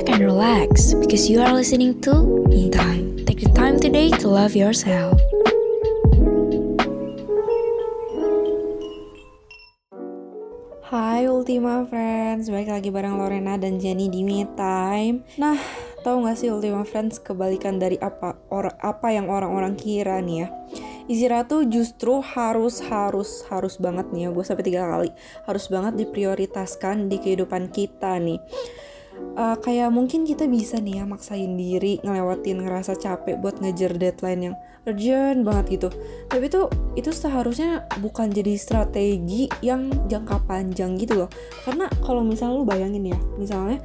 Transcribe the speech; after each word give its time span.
Back 0.00 0.16
and 0.16 0.24
relax 0.24 0.96
because 0.96 1.28
you 1.28 1.44
are 1.44 1.52
listening 1.52 2.00
to 2.08 2.24
Me 2.48 2.72
Time. 2.72 3.20
Take 3.28 3.44
the 3.44 3.52
time 3.52 3.76
today 3.76 4.08
to 4.08 4.32
love 4.32 4.56
yourself. 4.56 5.20
Hai 10.88 11.28
Ultima 11.28 11.84
Friends, 11.84 12.48
balik 12.48 12.72
lagi 12.72 12.88
bareng 12.88 13.20
Lorena 13.20 13.60
dan 13.60 13.76
Jenny 13.76 14.08
di 14.08 14.24
Me 14.24 14.48
Time. 14.56 15.20
Nah, 15.36 15.60
tahu 16.00 16.24
nggak 16.24 16.40
sih 16.40 16.48
Ultima 16.48 16.88
Friends 16.88 17.20
kebalikan 17.20 17.76
dari 17.76 18.00
apa 18.00 18.40
or 18.48 18.72
apa 18.80 19.12
yang 19.12 19.28
orang-orang 19.28 19.76
kira 19.76 20.24
nih 20.24 20.48
ya? 20.48 20.56
Istirahat 21.12 21.52
tuh 21.52 21.68
justru 21.68 22.24
harus 22.24 22.80
harus 22.88 23.44
harus 23.52 23.76
banget 23.76 24.08
nih 24.16 24.24
ya 24.24 24.28
gue 24.32 24.44
sampai 24.48 24.64
tiga 24.64 24.88
kali 24.88 25.10
harus 25.44 25.68
banget 25.68 26.08
diprioritaskan 26.08 27.12
di 27.12 27.20
kehidupan 27.20 27.68
kita 27.68 28.16
nih 28.16 28.40
uh, 29.36 29.56
kayak 29.60 29.90
mungkin 29.90 30.26
kita 30.28 30.46
bisa 30.46 30.78
nih 30.78 31.02
ya 31.02 31.04
maksain 31.06 31.56
diri 31.58 31.98
ngelewatin 32.00 32.64
ngerasa 32.64 32.98
capek 32.98 33.40
buat 33.40 33.58
ngejar 33.60 33.96
deadline 33.96 34.52
yang 34.52 34.56
urgent 34.88 35.44
banget 35.44 35.80
gitu. 35.80 35.88
Tapi 36.28 36.44
itu 36.48 36.60
itu 36.96 37.10
seharusnya 37.12 37.84
bukan 38.00 38.32
jadi 38.32 38.56
strategi 38.56 39.46
yang 39.60 39.92
jangka 40.08 40.44
panjang 40.48 40.96
gitu 40.96 41.26
loh. 41.26 41.30
Karena 41.64 41.86
kalau 42.02 42.24
misalnya 42.24 42.60
lu 42.60 42.66
bayangin 42.66 43.12
ya 43.12 43.18
misalnya 43.36 43.78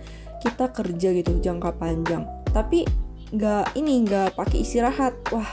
kita 0.46 0.70
kerja 0.70 1.10
gitu 1.16 1.42
jangka 1.42 1.74
panjang 1.82 2.28
tapi 2.56 2.88
nggak 3.36 3.76
ini 3.76 4.08
nggak 4.08 4.40
pakai 4.40 4.64
istirahat 4.64 5.18
wah 5.36 5.50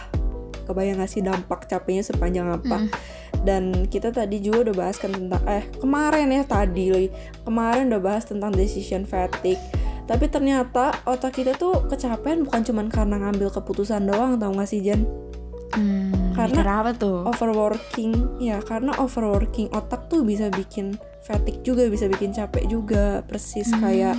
kebayang 0.63 1.03
gak 1.03 1.11
sih 1.11 1.19
dampak 1.19 1.67
capeknya 1.67 2.07
sepanjang 2.07 2.47
apa? 2.47 2.87
Mm. 2.87 2.89
Dan 3.43 3.91
kita 3.91 4.15
tadi 4.15 4.39
juga 4.39 4.71
udah 4.71 4.75
bahas 4.75 4.97
kan 4.99 5.11
tentang 5.11 5.43
eh 5.51 5.67
kemarin 5.83 6.31
ya 6.31 6.43
tadi 6.47 6.85
lagi 6.95 7.09
kemarin 7.43 7.91
udah 7.91 8.03
bahas 8.03 8.25
tentang 8.27 8.55
decision 8.55 9.03
fatigue. 9.03 9.61
Tapi 10.03 10.27
ternyata 10.27 10.93
otak 11.07 11.41
kita 11.41 11.55
tuh 11.55 11.87
kecapean 11.87 12.43
bukan 12.43 12.63
cuman 12.67 12.87
karena 12.91 13.17
ngambil 13.23 13.55
keputusan 13.55 14.03
doang 14.11 14.35
tau 14.37 14.51
gak 14.51 14.67
sih 14.67 14.83
Jen? 14.83 15.07
Hmm, 15.73 16.37
karena 16.37 16.85
apa 16.85 16.93
tuh? 16.93 17.25
overworking 17.25 18.13
ya 18.37 18.61
karena 18.61 18.93
overworking 19.01 19.73
otak 19.73 20.13
tuh 20.13 20.21
bisa 20.21 20.53
bikin 20.53 21.01
fatigue 21.25 21.65
juga 21.65 21.89
bisa 21.89 22.11
bikin 22.13 22.35
capek 22.35 22.69
juga 22.69 23.25
persis 23.25 23.73
hmm. 23.73 23.81
kayak 23.81 24.17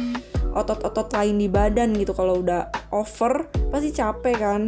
otot-otot 0.55 1.13
lain 1.13 1.38
di 1.38 1.47
badan 1.51 1.94
gitu. 1.99 2.16
Kalau 2.16 2.41
udah 2.41 2.71
over 2.89 3.45
pasti 3.69 3.94
capek 3.94 4.35
kan 4.39 4.61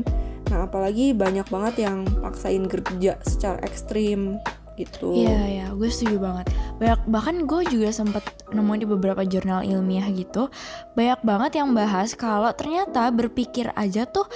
Nah 0.51 0.69
apalagi 0.69 1.15
banyak 1.15 1.47
banget 1.49 1.89
yang 1.89 2.05
paksain 2.21 2.65
kerja 2.69 3.17
secara 3.25 3.59
ekstrim 3.65 4.38
gitu. 4.75 5.15
Iya 5.15 5.39
iya, 5.47 5.65
gue 5.71 5.88
setuju 5.88 6.19
banget. 6.19 6.51
Banyak 6.77 7.07
bahkan 7.07 7.35
gue 7.47 7.63
juga 7.71 7.95
sempat 7.95 8.27
nemu 8.51 8.73
di 8.75 8.85
beberapa 8.85 9.23
jurnal 9.23 9.63
ilmiah 9.63 10.07
gitu, 10.11 10.51
banyak 10.99 11.23
banget 11.23 11.51
yang 11.63 11.71
bahas 11.71 12.11
kalau 12.13 12.51
ternyata 12.51 13.07
berpikir 13.11 13.71
aja 13.79 14.03
tuh 14.03 14.27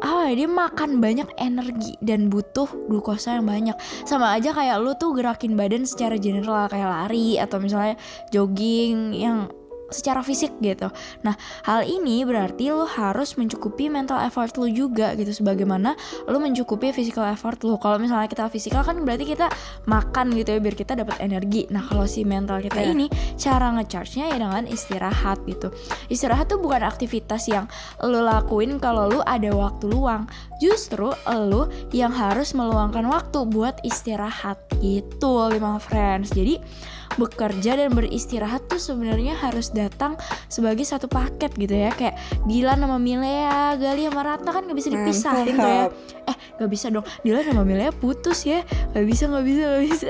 ah 0.00 0.32
dia 0.32 0.48
makan 0.48 0.96
banyak 0.96 1.28
energi 1.36 1.92
dan 2.00 2.32
butuh 2.32 2.64
glukosa 2.88 3.36
yang 3.36 3.44
banyak 3.44 3.76
sama 4.08 4.32
aja 4.32 4.56
kayak 4.56 4.80
lu 4.80 4.96
tuh 4.96 5.12
gerakin 5.12 5.60
badan 5.60 5.84
secara 5.84 6.16
general 6.16 6.72
kayak 6.72 6.88
lari 6.88 7.36
atau 7.36 7.60
misalnya 7.60 8.00
jogging 8.32 9.12
yang 9.12 9.52
secara 9.90 10.22
fisik 10.22 10.54
gitu. 10.62 10.88
Nah, 11.26 11.34
hal 11.66 11.84
ini 11.84 12.22
berarti 12.22 12.70
lo 12.70 12.86
harus 12.86 13.34
mencukupi 13.36 13.90
mental 13.90 14.22
effort 14.22 14.54
lo 14.56 14.70
juga 14.70 15.12
gitu 15.18 15.30
sebagaimana 15.34 15.98
lo 16.30 16.38
mencukupi 16.38 16.94
physical 16.94 17.26
effort 17.28 17.60
lo. 17.66 17.76
Kalau 17.76 17.98
misalnya 17.98 18.30
kita 18.30 18.46
physical 18.48 18.86
kan 18.86 19.02
berarti 19.02 19.26
kita 19.26 19.50
makan 19.90 20.32
gitu 20.34 20.56
ya 20.56 20.60
biar 20.62 20.76
kita 20.78 20.94
dapat 20.96 21.18
energi. 21.20 21.66
Nah, 21.68 21.84
kalau 21.84 22.06
si 22.06 22.22
mental 22.22 22.62
kita 22.62 22.80
yeah. 22.80 22.94
ini 22.94 23.06
cara 23.36 23.74
ngecharge-nya 23.74 24.32
ya 24.32 24.36
dengan 24.38 24.64
istirahat 24.70 25.42
gitu. 25.44 25.68
Istirahat 26.08 26.48
tuh 26.48 26.62
bukan 26.62 26.86
aktivitas 26.86 27.50
yang 27.50 27.66
lo 28.00 28.22
lakuin 28.22 28.78
kalau 28.78 29.10
lo 29.10 29.20
ada 29.26 29.50
waktu 29.52 29.90
luang. 29.90 30.24
Justru 30.62 31.10
lo 31.26 31.68
yang 31.90 32.14
harus 32.14 32.54
meluangkan 32.54 33.04
waktu 33.10 33.48
buat 33.50 33.82
istirahat 33.82 34.60
gitu, 34.78 35.50
lima 35.50 35.82
friends. 35.82 36.30
Jadi 36.30 36.62
bekerja 37.18 37.74
dan 37.74 37.90
beristirahat 37.90 38.70
tuh 38.70 38.78
sebenarnya 38.78 39.34
harus 39.38 39.74
datang 39.74 40.14
sebagai 40.46 40.86
satu 40.86 41.10
paket 41.10 41.50
gitu 41.58 41.74
ya. 41.74 41.90
Kayak 41.94 42.20
Dilan 42.46 42.78
sama 42.78 42.98
Milea, 43.00 43.74
Gali 43.80 44.06
sama 44.06 44.22
Ratna 44.22 44.50
kan 44.54 44.62
gak 44.68 44.78
bisa 44.78 44.88
dipisahin 44.92 45.56
tuh 45.58 45.70
ya. 45.70 45.86
Eh 46.28 46.36
gak 46.60 46.70
bisa 46.70 46.86
dong. 46.92 47.06
Dilan 47.26 47.42
sama 47.42 47.62
Milea 47.66 47.90
putus 47.90 48.46
ya. 48.46 48.62
Gak 48.94 49.06
bisa 49.06 49.26
gak 49.26 49.44
bisa 49.46 49.62
gak 49.66 49.84
bisa. 49.86 50.08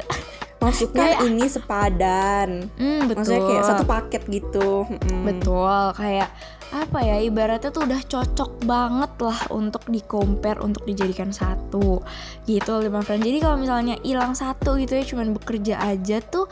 Maksudnya 0.60 1.16
kayak, 1.16 1.20
ini 1.24 1.46
sepadan. 1.48 2.48
Mm, 2.76 3.08
betul. 3.08 3.16
maksudnya 3.16 3.42
kayak 3.48 3.64
satu 3.64 3.84
paket 3.88 4.22
gitu. 4.28 4.84
Mm. 5.08 5.24
betul 5.24 5.84
kayak 5.96 6.28
apa 6.70 7.02
ya 7.02 7.18
ibaratnya 7.18 7.74
tuh 7.74 7.82
udah 7.82 7.98
cocok 8.06 8.62
banget 8.62 9.10
lah 9.18 9.40
untuk 9.50 9.82
di 9.90 10.04
compare 10.04 10.60
untuk 10.60 10.84
dijadikan 10.84 11.32
satu. 11.32 12.04
Gitu 12.44 12.72
lima 12.76 13.00
friend 13.00 13.24
jadi 13.24 13.40
kalau 13.40 13.56
misalnya 13.56 13.96
hilang 14.04 14.36
satu 14.36 14.76
gitu 14.76 15.00
ya 15.00 15.04
cuman 15.08 15.32
bekerja 15.32 15.80
aja 15.80 16.20
tuh 16.20 16.46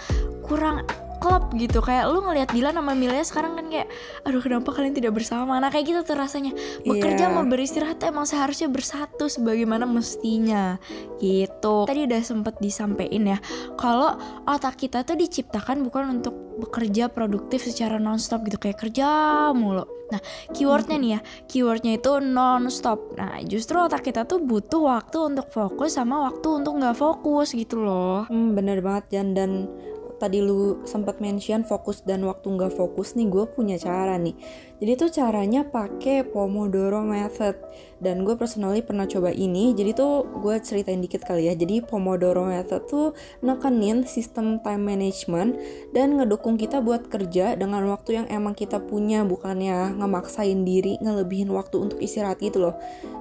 kurang 0.49 0.89
klub 1.19 1.51
gitu. 1.59 1.83
Kayak 1.83 2.15
lu 2.15 2.23
ngelihat 2.25 2.49
Dilan 2.55 2.79
sama 2.79 2.95
Milea 2.95 3.27
sekarang 3.27 3.59
kan 3.59 3.67
kayak 3.69 3.91
aduh 4.23 4.41
kenapa 4.41 4.71
kalian 4.73 4.95
tidak 4.95 5.13
bersama? 5.19 5.59
Nah 5.59 5.69
kayak 5.69 5.87
gitu 5.91 6.01
tuh 6.07 6.17
rasanya. 6.17 6.55
Bekerja 6.87 7.29
yeah. 7.29 7.35
mau 7.35 7.45
beristirahat 7.45 8.01
emang 8.07 8.25
seharusnya 8.25 8.71
bersatu 8.71 9.27
sebagaimana 9.27 9.85
mestinya. 9.85 10.79
Gitu. 11.19 11.77
Tadi 11.85 12.01
udah 12.07 12.21
sempet 12.23 12.57
disampaikan 12.63 13.37
ya 13.37 13.39
kalau 13.77 14.15
otak 14.47 14.79
kita 14.79 15.03
tuh 15.03 15.19
diciptakan 15.19 15.83
bukan 15.83 16.23
untuk 16.23 16.35
bekerja 16.59 17.07
produktif 17.11 17.63
secara 17.63 18.03
nonstop 18.03 18.43
gitu 18.47 18.59
kayak 18.59 18.79
kerja 18.79 19.07
mulu. 19.55 19.87
Nah, 20.09 20.25
keywordnya 20.57 20.97
nih 20.97 21.11
ya, 21.15 21.21
keywordnya 21.53 22.01
itu 22.01 22.17
non-stop. 22.17 23.13
Nah, 23.21 23.45
justru 23.45 23.77
otak 23.77 24.09
kita 24.09 24.25
tuh 24.25 24.41
butuh 24.41 24.89
waktu 24.89 25.21
untuk 25.21 25.53
fokus 25.53 26.01
sama 26.01 26.33
waktu 26.33 26.49
untuk 26.65 26.81
nggak 26.81 26.97
fokus 26.97 27.53
gitu 27.53 27.85
loh. 27.85 28.25
Hmm, 28.27 28.57
bener 28.57 28.81
banget 28.81 29.21
Jan. 29.21 29.37
Dan 29.37 29.69
tadi 30.19 30.43
lu 30.43 30.83
sempat 30.85 31.23
mention 31.23 31.63
fokus 31.63 32.03
dan 32.03 32.27
waktu 32.27 32.51
nggak 32.51 32.75
fokus 32.75 33.15
nih 33.15 33.31
gue 33.31 33.45
punya 33.47 33.79
cara 33.79 34.19
nih. 34.19 34.35
Jadi 34.79 34.93
tuh 34.95 35.11
caranya 35.11 35.67
pakai 35.67 36.23
Pomodoro 36.23 37.03
method. 37.03 37.59
Dan 37.99 38.23
gue 38.23 38.39
personally 38.39 38.79
pernah 38.79 39.11
coba 39.11 39.35
ini 39.35 39.75
jadi 39.75 39.91
tuh 39.91 40.23
gue 40.39 40.55
ceritain 40.63 41.03
dikit 41.03 41.27
kali 41.27 41.51
ya. 41.51 41.55
Jadi 41.59 41.83
Pomodoro 41.83 42.47
method 42.47 42.87
tuh 42.87 43.07
nekenin 43.43 44.07
sistem 44.07 44.63
time 44.63 44.87
management 44.87 45.59
dan 45.91 46.15
ngedukung 46.15 46.55
kita 46.55 46.79
buat 46.79 47.11
kerja 47.11 47.59
dengan 47.59 47.87
waktu 47.91 48.23
yang 48.23 48.27
emang 48.31 48.55
kita 48.55 48.79
punya 48.79 49.27
bukannya 49.27 49.99
ngemaksain 49.99 50.63
diri 50.63 50.99
ngelebihin 51.03 51.51
waktu 51.51 51.79
untuk 51.79 51.99
istirahat 51.99 52.39
gitu 52.39 52.71
loh. 52.71 52.75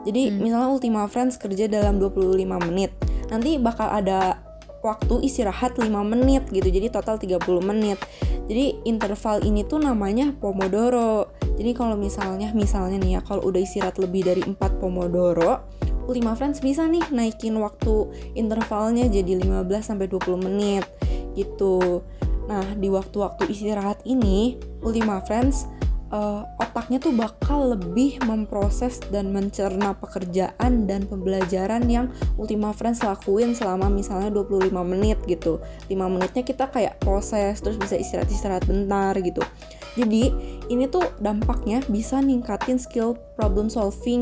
Jadi 0.05 0.29
hmm. 0.29 0.37
misalnya 0.41 0.69
Ultima 0.69 1.09
Friends 1.09 1.41
kerja 1.41 1.65
dalam 1.65 1.97
25 1.97 2.45
menit 2.69 2.93
nanti 3.27 3.59
bakal 3.59 3.91
ada 3.91 4.46
waktu 4.87 5.27
istirahat 5.27 5.75
5 5.75 5.91
menit 6.07 6.47
gitu. 6.47 6.71
Jadi 6.71 6.87
total 6.87 7.19
30 7.19 7.43
menit. 7.59 7.99
Jadi 8.47 8.79
interval 8.87 9.43
ini 9.43 9.67
tuh 9.67 9.83
namanya 9.83 10.31
pomodoro. 10.31 11.35
Jadi 11.59 11.75
kalau 11.75 11.99
misalnya 11.99 12.55
misalnya 12.55 12.95
nih 13.03 13.11
ya 13.19 13.21
kalau 13.25 13.43
udah 13.43 13.59
istirahat 13.59 13.99
lebih 13.99 14.23
dari 14.23 14.45
4 14.45 14.55
pomodoro 14.79 15.77
Ultima 16.07 16.33
Friends 16.39 16.63
bisa 16.63 16.87
nih 16.87 17.03
naikin 17.11 17.59
waktu 17.59 18.07
intervalnya 18.39 19.11
jadi 19.11 19.43
15 19.43 19.67
sampai 19.83 20.07
20 20.07 20.39
menit 20.39 20.87
gitu. 21.35 22.01
Nah 22.47 22.63
di 22.79 22.87
waktu-waktu 22.87 23.51
istirahat 23.51 24.07
ini 24.07 24.55
Ultima 24.79 25.19
Friends 25.27 25.67
uh, 26.11 26.47
otaknya 26.59 26.99
tuh 27.01 27.13
bakal 27.15 27.75
lebih 27.75 28.19
memproses 28.23 28.99
dan 29.11 29.31
mencerna 29.31 29.95
pekerjaan 29.97 30.87
dan 30.87 31.03
pembelajaran 31.07 31.83
yang 31.87 32.11
Ultima 32.39 32.71
Friends 32.71 33.03
lakuin 33.03 33.57
selama 33.57 33.91
misalnya 33.91 34.31
25 34.31 34.71
menit 34.83 35.19
gitu. 35.27 35.59
5 35.89 35.95
menitnya 36.13 36.43
kita 36.43 36.69
kayak 36.71 36.99
proses 37.03 37.59
terus 37.59 37.75
bisa 37.75 37.95
istirahat-istirahat 37.99 38.63
bentar 38.67 39.15
gitu. 39.19 39.43
Jadi 39.97 40.29
ini 40.69 40.85
tuh 40.85 41.03
dampaknya 41.17 41.81
bisa 41.89 42.21
ningkatin 42.21 42.77
skill 42.77 43.17
problem 43.33 43.67
solving. 43.67 44.21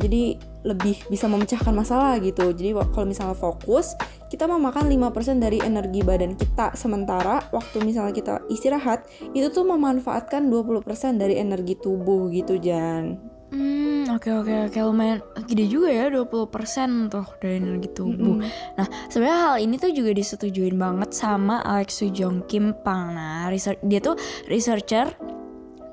Jadi 0.00 0.40
lebih 0.66 0.98
bisa 1.06 1.30
memecahkan 1.30 1.70
masalah 1.70 2.18
gitu 2.18 2.50
jadi 2.50 2.74
kalau 2.90 3.06
misalnya 3.06 3.38
fokus 3.38 3.94
kita 4.26 4.50
memakan 4.50 4.90
5% 4.90 5.38
dari 5.38 5.62
energi 5.62 6.02
badan 6.02 6.34
kita 6.34 6.74
sementara 6.74 7.46
waktu 7.54 7.86
misalnya 7.86 8.10
kita 8.10 8.34
istirahat 8.50 9.06
itu 9.30 9.46
tuh 9.54 9.62
memanfaatkan 9.62 10.50
20% 10.50 10.82
dari 11.22 11.38
energi 11.38 11.78
tubuh 11.78 12.26
gitu 12.34 12.58
Jan 12.58 13.36
Hmm, 13.46 14.10
oke 14.10 14.26
okay, 14.26 14.32
oke 14.34 14.50
okay, 14.50 14.58
oke 14.66 14.74
okay. 14.74 14.82
lumayan 14.82 15.18
gede 15.46 15.70
juga 15.70 15.94
ya 15.94 16.10
20% 16.10 17.14
tuh 17.14 17.26
dari 17.38 17.62
energi 17.62 17.88
tubuh. 17.94 18.34
Mm 18.36 18.42
-hmm. 18.42 18.74
Nah, 18.74 18.86
sebenarnya 19.06 19.38
hal 19.38 19.56
ini 19.62 19.74
tuh 19.78 19.94
juga 19.94 20.10
disetujuin 20.10 20.74
banget 20.74 21.14
sama 21.14 21.62
Alex 21.62 22.02
Sujong 22.02 22.42
Kim 22.50 22.74
Pang. 22.82 23.14
Nah, 23.14 23.46
research 23.46 23.78
dia 23.86 24.02
tuh 24.02 24.18
researcher 24.50 25.14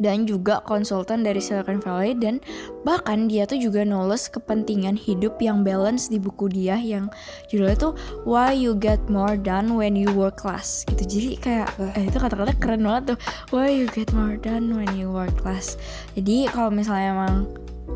dan 0.02 0.26
juga 0.26 0.64
konsultan 0.66 1.22
dari 1.22 1.42
Silicon 1.44 1.82
Valley 1.84 2.18
dan 2.18 2.40
bahkan 2.88 3.30
dia 3.30 3.46
tuh 3.46 3.60
juga 3.60 3.86
nulis 3.86 4.30
kepentingan 4.32 4.98
hidup 4.98 5.38
yang 5.38 5.62
balance 5.62 6.10
di 6.10 6.18
buku 6.18 6.50
dia 6.50 6.78
yang 6.80 7.12
judulnya 7.52 7.78
tuh 7.78 7.94
Why 8.24 8.56
You 8.56 8.74
Get 8.78 9.02
More 9.12 9.38
Done 9.38 9.76
When 9.78 9.94
You 9.94 10.14
Work 10.14 10.48
Less 10.48 10.88
gitu. 10.90 11.04
Jadi 11.06 11.30
kayak 11.38 11.68
eh, 11.98 12.10
itu 12.10 12.18
kata-kata 12.18 12.56
keren 12.58 12.82
banget 12.86 13.16
tuh. 13.16 13.20
Why 13.54 13.74
You 13.74 13.88
Get 13.92 14.16
More 14.16 14.40
Done 14.40 14.74
When 14.74 14.94
You 14.98 15.12
Work 15.12 15.46
Less. 15.46 15.76
Jadi 16.18 16.50
kalau 16.50 16.74
misalnya 16.74 17.14
emang 17.14 17.50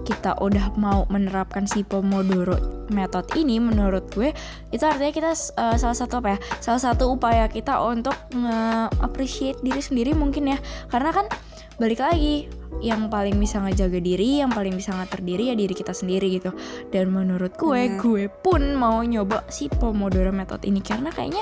kita 0.07 0.39
udah 0.39 0.71
mau 0.79 1.03
menerapkan 1.11 1.67
si 1.67 1.83
Pomodoro 1.83 2.55
method 2.87 3.27
ini 3.35 3.59
menurut 3.59 4.07
gue 4.15 4.31
itu 4.71 4.83
artinya 4.87 5.11
kita 5.11 5.31
uh, 5.59 5.75
salah 5.75 5.97
satu 5.97 6.23
apa 6.23 6.35
ya 6.35 6.39
salah 6.63 6.79
satu 6.79 7.11
upaya 7.11 7.51
kita 7.51 7.75
untuk 7.83 8.15
nge-appreciate 8.31 9.59
diri 9.59 9.81
sendiri 9.83 10.11
mungkin 10.15 10.55
ya. 10.55 10.57
Karena 10.87 11.11
kan 11.11 11.27
balik 11.77 12.01
lagi 12.01 12.49
yang 12.77 13.09
paling 13.09 13.41
bisa 13.41 13.57
ngejaga 13.57 13.97
diri, 13.97 14.41
yang 14.41 14.53
paling 14.53 14.77
bisa 14.77 14.93
ngatur 14.93 15.25
diri 15.25 15.49
ya 15.49 15.55
diri 15.57 15.73
kita 15.73 15.97
sendiri 15.97 16.29
gitu. 16.37 16.53
Dan 16.93 17.09
menurut 17.09 17.57
gue, 17.57 17.89
hmm. 17.89 17.97
gue 17.97 18.29
pun 18.29 18.61
mau 18.77 19.01
nyoba 19.01 19.45
si 19.49 19.65
Pomodoro 19.65 20.29
method 20.29 20.61
ini 20.61 20.81
karena 20.81 21.09
kayaknya 21.09 21.41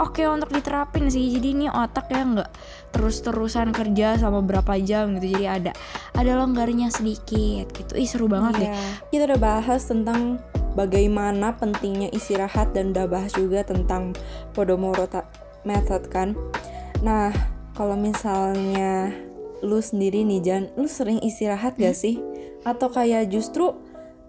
oke 0.00 0.16
okay 0.16 0.26
untuk 0.28 0.48
diterapin 0.52 1.12
sih. 1.12 1.28
Jadi 1.36 1.52
ini 1.52 1.66
otak 1.68 2.08
ya 2.08 2.24
nggak 2.24 2.50
terus-terusan 2.96 3.76
kerja 3.76 4.16
sama 4.16 4.40
berapa 4.40 4.72
jam 4.80 5.20
gitu. 5.20 5.36
Jadi 5.36 5.46
ada 5.48 5.72
ada 6.16 6.32
longgarnya 6.40 6.88
sedikit 6.88 7.68
gitu. 7.76 7.92
Ih 8.00 8.08
seru 8.08 8.24
banget 8.28 8.64
yeah. 8.64 8.72
deh. 8.72 8.72
Kita 9.12 9.22
udah 9.36 9.40
bahas 9.40 9.84
tentang 9.84 10.40
bagaimana 10.72 11.60
pentingnya 11.60 12.08
istirahat 12.16 12.72
dan 12.72 12.96
udah 12.96 13.04
bahas 13.04 13.36
juga 13.36 13.68
tentang 13.68 14.16
Pomodoro 14.56 15.28
method 15.68 16.08
kan. 16.08 16.32
Nah, 17.04 17.32
kalau 17.76 17.96
misalnya 17.96 19.12
lu 19.60 19.78
sendiri 19.80 20.24
nih 20.24 20.40
Jan, 20.40 20.62
lu 20.76 20.88
sering 20.88 21.20
istirahat 21.24 21.76
gak 21.76 21.96
sih? 21.96 22.20
Atau 22.64 22.92
kayak 22.92 23.32
justru 23.32 23.72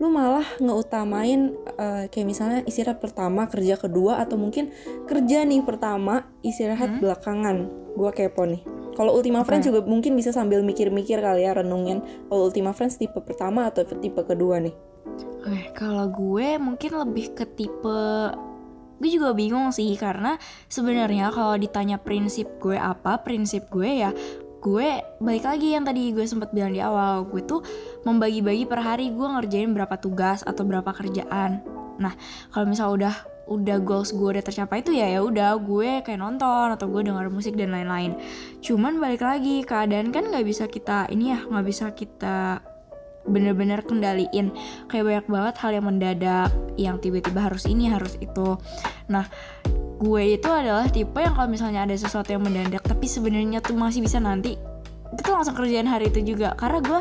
lu 0.01 0.10
malah 0.10 0.45
ngeutamain 0.57 1.54
uh, 1.78 2.10
kayak 2.10 2.25
misalnya 2.25 2.60
istirahat 2.66 2.98
pertama 2.98 3.45
kerja 3.45 3.78
kedua 3.78 4.18
atau 4.18 4.33
mungkin 4.33 4.74
kerja 5.06 5.45
nih 5.45 5.62
pertama 5.62 6.25
istirahat 6.42 6.98
hmm? 6.98 7.01
belakangan. 7.06 7.57
Gua 7.94 8.10
kepo 8.10 8.50
nih. 8.50 8.66
Kalau 8.98 9.16
Ultima 9.16 9.45
Friends 9.48 9.69
juga 9.69 9.86
mungkin 9.88 10.18
bisa 10.19 10.36
sambil 10.36 10.66
mikir-mikir 10.66 11.24
kali 11.24 11.48
ya 11.48 11.56
renungin. 11.56 12.04
Kalau 12.27 12.51
Ultima 12.51 12.75
Friends 12.75 13.00
tipe 13.00 13.18
pertama 13.24 13.69
atau 13.69 13.88
tipe 13.88 14.19
kedua 14.25 14.60
nih? 14.60 14.75
Oke, 15.42 15.74
kalau 15.74 16.06
gue 16.12 16.60
mungkin 16.62 16.92
lebih 17.01 17.34
ke 17.34 17.45
tipe 17.48 18.01
gue 19.01 19.10
juga 19.10 19.34
bingung 19.34 19.74
sih. 19.74 19.89
Karena 19.98 20.38
sebenarnya 20.69 21.34
kalau 21.34 21.57
ditanya 21.57 21.98
prinsip 21.98 22.62
gue 22.62 22.77
apa 22.77 23.25
prinsip 23.25 23.72
gue 23.74 24.06
ya 24.06 24.12
gue 24.62 25.02
balik 25.18 25.50
lagi 25.50 25.74
yang 25.74 25.81
tadi 25.81 26.13
gue 26.13 26.22
sempat 26.30 26.54
bilang 26.54 26.69
di 26.69 26.80
awal 26.80 27.25
gue 27.25 27.42
tuh 27.42 27.66
membagi-bagi 28.06 28.69
per 28.69 28.86
hari 28.86 29.10
gue 29.10 29.25
ngerjain 29.25 29.74
berapa 29.74 29.98
tugas 29.98 30.46
atau 30.46 30.62
berapa 30.62 30.94
kerjaan. 30.94 31.66
Nah 31.98 32.13
kalau 32.54 32.69
misal 32.69 32.94
udah 32.94 33.16
udah 33.50 33.81
goals 33.81 34.13
gue 34.13 34.38
udah 34.38 34.46
tercapai 34.46 34.86
itu 34.86 34.94
ya 34.94 35.10
ya 35.18 35.19
udah 35.25 35.58
gue 35.58 36.06
kayak 36.06 36.22
nonton 36.22 36.78
atau 36.78 36.86
gue 36.88 37.02
denger 37.10 37.28
musik 37.34 37.58
dan 37.58 37.74
lain-lain. 37.74 38.13
Cuman 38.62 39.02
balik 39.02 39.25
lagi 39.25 39.66
keadaan 39.66 40.13
kan 40.13 40.30
nggak 40.30 40.46
bisa 40.46 40.69
kita 40.69 41.10
ini 41.10 41.34
ya 41.34 41.42
nggak 41.42 41.66
bisa 41.66 41.90
kita 41.98 42.62
bener-bener 43.25 43.81
kendaliin. 43.81 44.54
Kayak 44.86 45.25
banyak 45.25 45.25
banget 45.25 45.56
hal 45.58 45.72
yang 45.74 45.86
mendadak 45.90 46.50
yang 46.78 46.96
tiba-tiba 47.02 47.50
harus 47.50 47.66
ini 47.66 47.90
harus 47.90 48.13
itu. 48.22 48.62
Nah 49.10 49.25
gue 50.01 50.24
itu 50.33 50.50
adalah 50.50 50.89
tipe 50.89 51.21
yang 51.21 51.38
kalau 51.38 51.45
misalnya 51.45 51.86
ada 51.86 51.94
sesuatu 51.94 52.33
yang 52.33 52.42
mendadak 52.42 52.81
tapi 52.81 53.06
sebenarnya 53.06 53.62
tuh 53.62 53.77
masih 53.77 54.01
bisa 54.01 54.18
nanti 54.18 54.57
itu 55.12 55.30
langsung 55.30 55.53
kerjaan 55.53 55.86
hari 55.86 56.09
itu 56.09 56.33
juga. 56.33 56.57
Karena 56.57 56.80
gue 56.81 57.00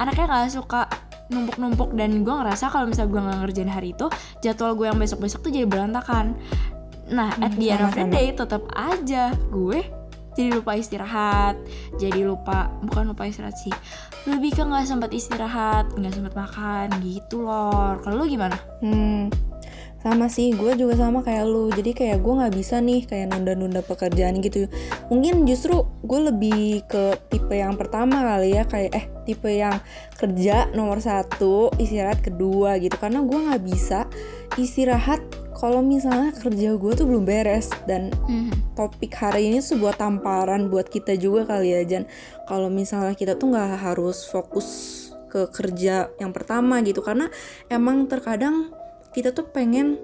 anaknya 0.00 0.24
nggak 0.30 0.54
suka 0.54 0.88
numpuk-numpuk 1.28 1.92
dan 1.92 2.24
gue 2.24 2.34
ngerasa 2.34 2.72
kalau 2.72 2.88
misalnya 2.88 3.10
gue 3.12 3.20
nggak 3.20 3.38
ngerjain 3.44 3.70
hari 3.70 3.88
itu 3.92 4.06
jadwal 4.40 4.72
gue 4.78 4.86
yang 4.88 4.96
besok-besok 4.96 5.44
tuh 5.44 5.52
jadi 5.52 5.66
berantakan. 5.68 6.38
Nah 7.12 7.34
at 7.36 7.52
the 7.60 7.68
end 7.68 7.84
of 7.84 7.92
the 7.92 8.06
day 8.08 8.32
tetap 8.32 8.64
aja 8.72 9.34
gue 9.52 9.84
jadi 10.38 10.54
lupa 10.54 10.78
istirahat 10.78 11.58
jadi 11.98 12.22
lupa 12.22 12.70
bukan 12.86 13.10
lupa 13.10 13.26
istirahat 13.26 13.58
sih 13.58 13.74
lebih 14.30 14.54
ke 14.54 14.62
nggak 14.62 14.86
sempat 14.86 15.10
istirahat 15.10 15.90
nggak 15.98 16.14
sempat 16.14 16.34
makan 16.38 16.86
gitu 17.02 17.42
loh 17.42 17.98
kalau 17.98 18.22
lu 18.22 18.30
gimana? 18.30 18.54
Hmm 18.78 19.47
sama 19.98 20.30
sih 20.30 20.54
gue 20.54 20.78
juga 20.78 20.94
sama 20.94 21.26
kayak 21.26 21.44
lu. 21.46 21.74
Jadi 21.74 21.90
kayak 21.90 22.22
gue 22.22 22.34
nggak 22.38 22.54
bisa 22.54 22.78
nih 22.78 23.02
kayak 23.02 23.34
nunda-nunda 23.34 23.82
pekerjaan 23.82 24.38
gitu. 24.38 24.70
Mungkin 25.10 25.42
justru 25.42 25.82
gue 26.06 26.20
lebih 26.30 26.86
ke 26.86 27.18
tipe 27.26 27.58
yang 27.58 27.74
pertama 27.74 28.22
kali 28.22 28.54
ya 28.54 28.62
kayak 28.62 28.92
eh 28.94 29.04
tipe 29.26 29.50
yang 29.50 29.74
kerja 30.14 30.70
nomor 30.72 31.02
satu 31.02 31.74
istirahat 31.82 32.22
kedua 32.22 32.78
gitu. 32.78 32.94
Karena 32.94 33.26
gue 33.26 33.38
nggak 33.50 33.62
bisa 33.66 34.06
istirahat 34.54 35.18
kalau 35.58 35.82
misalnya 35.82 36.30
kerja 36.30 36.78
gue 36.78 36.92
tuh 36.94 37.06
belum 37.10 37.26
beres. 37.26 37.74
Dan 37.82 38.14
mm-hmm. 38.14 38.78
topik 38.78 39.10
hari 39.18 39.50
ini 39.50 39.58
sebuah 39.58 39.98
tamparan 39.98 40.70
buat 40.70 40.86
kita 40.86 41.18
juga 41.18 41.42
kali 41.42 41.74
ya 41.74 41.82
Jan. 41.82 42.04
Kalau 42.46 42.70
misalnya 42.70 43.18
kita 43.18 43.34
tuh 43.34 43.50
nggak 43.50 43.82
harus 43.82 44.30
fokus 44.30 44.68
ke 45.28 45.50
kerja 45.50 46.08
yang 46.22 46.30
pertama 46.30 46.78
gitu. 46.86 47.02
Karena 47.02 47.26
emang 47.66 48.06
terkadang 48.06 48.77
kita 49.18 49.34
tuh 49.34 49.50
pengen 49.50 49.98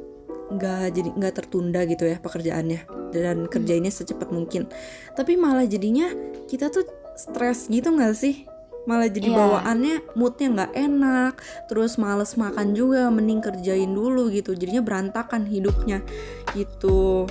nggak 0.51 0.91
jadi 0.91 1.11
nggak 1.15 1.35
tertunda 1.39 1.87
gitu 1.87 2.11
ya 2.11 2.19
pekerjaannya 2.19 2.83
dan 3.15 3.47
kerjainnya 3.47 3.95
secepat 3.95 4.35
mungkin. 4.35 4.67
Tapi 5.15 5.39
malah 5.39 5.63
jadinya 5.71 6.11
kita 6.51 6.67
tuh 6.75 6.83
stres 7.15 7.71
gitu 7.71 7.95
nggak 7.95 8.11
sih? 8.19 8.43
Malah 8.91 9.07
jadi 9.07 9.31
yeah. 9.31 9.39
bawaannya 9.39 9.95
moodnya 10.19 10.49
nggak 10.51 10.73
enak 10.75 11.33
terus 11.71 11.97
males 11.97 12.35
makan 12.35 12.75
juga 12.75 13.07
mending 13.09 13.39
kerjain 13.39 13.95
dulu 13.95 14.35
gitu. 14.35 14.59
Jadinya 14.59 14.83
berantakan 14.83 15.47
hidupnya 15.47 16.03
gitu. 16.59 17.31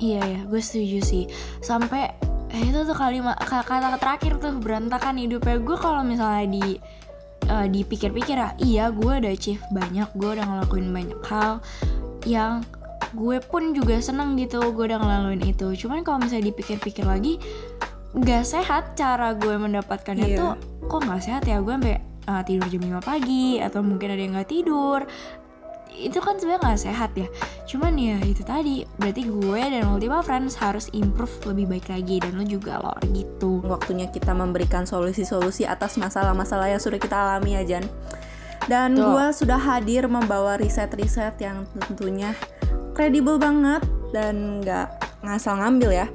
Iya 0.00 0.24
ya 0.24 0.40
gue 0.48 0.62
setuju 0.64 0.98
sih. 1.04 1.24
Sampai 1.60 2.08
eh, 2.56 2.62
itu 2.64 2.88
tuh 2.88 2.96
kalimat 2.96 3.36
kata 3.36 4.00
terakhir 4.00 4.40
tuh 4.40 4.56
berantakan 4.56 5.20
hidupnya. 5.20 5.60
Gue 5.60 5.76
kalau 5.76 6.00
misalnya 6.00 6.48
di 6.48 6.80
uh, 7.48 7.66
dipikir-pikir 7.66 8.36
ya 8.36 8.50
iya 8.60 8.84
gue 8.92 9.12
udah 9.24 9.32
achieve 9.32 9.62
banyak 9.72 10.08
gue 10.14 10.30
udah 10.38 10.46
ngelakuin 10.46 10.88
banyak 10.92 11.20
hal 11.26 11.60
yang 12.28 12.62
gue 13.16 13.40
pun 13.40 13.72
juga 13.72 13.98
seneng 14.04 14.36
gitu 14.36 14.60
gue 14.72 14.84
udah 14.84 15.00
ngelaluin 15.00 15.42
itu 15.42 15.72
cuman 15.84 16.04
kalau 16.04 16.20
misalnya 16.20 16.52
dipikir-pikir 16.52 17.08
lagi 17.08 17.40
gak 18.16 18.44
sehat 18.44 18.96
cara 18.96 19.32
gue 19.36 19.54
mendapatkannya 19.56 20.28
yeah. 20.32 20.38
tuh 20.38 20.52
kok 20.88 21.00
gak 21.04 21.22
sehat 21.24 21.42
ya 21.48 21.60
gue 21.60 21.72
sampai 21.72 21.96
uh, 22.28 22.42
tidur 22.44 22.68
jam 22.68 23.00
5 23.00 23.00
pagi 23.00 23.60
atau 23.60 23.80
mungkin 23.80 24.08
ada 24.12 24.20
yang 24.20 24.36
gak 24.36 24.50
tidur 24.52 25.08
itu 25.98 26.22
kan 26.22 26.38
sebenarnya 26.38 26.62
nggak 26.62 26.80
sehat 26.80 27.10
ya 27.18 27.28
cuman 27.66 27.92
ya 27.98 28.16
itu 28.22 28.46
tadi 28.46 28.86
berarti 28.96 29.22
gue 29.26 29.60
dan 29.60 29.84
Ultima 29.90 30.22
Friends 30.22 30.54
harus 30.56 30.86
improve 30.94 31.34
lebih 31.50 31.66
baik 31.76 31.86
lagi 31.90 32.22
dan 32.22 32.38
lo 32.38 32.44
juga 32.46 32.78
lo 32.78 32.94
gitu 33.10 33.58
waktunya 33.66 34.06
kita 34.08 34.30
memberikan 34.30 34.86
solusi-solusi 34.86 35.66
atas 35.66 35.98
masalah-masalah 35.98 36.70
yang 36.70 36.80
sudah 36.80 37.02
kita 37.02 37.18
alami 37.18 37.58
ya 37.58 37.62
Jan 37.66 37.84
dan 38.70 38.94
Tuh. 38.94 39.02
gue 39.02 39.24
sudah 39.34 39.58
hadir 39.58 40.06
membawa 40.06 40.56
riset-riset 40.60 41.34
yang 41.42 41.66
tentunya 41.74 42.36
kredibel 42.94 43.38
banget 43.40 43.82
dan 44.14 44.60
nggak 44.62 45.08
ngasal 45.22 45.58
ngambil 45.58 45.90
ya. 46.04 46.06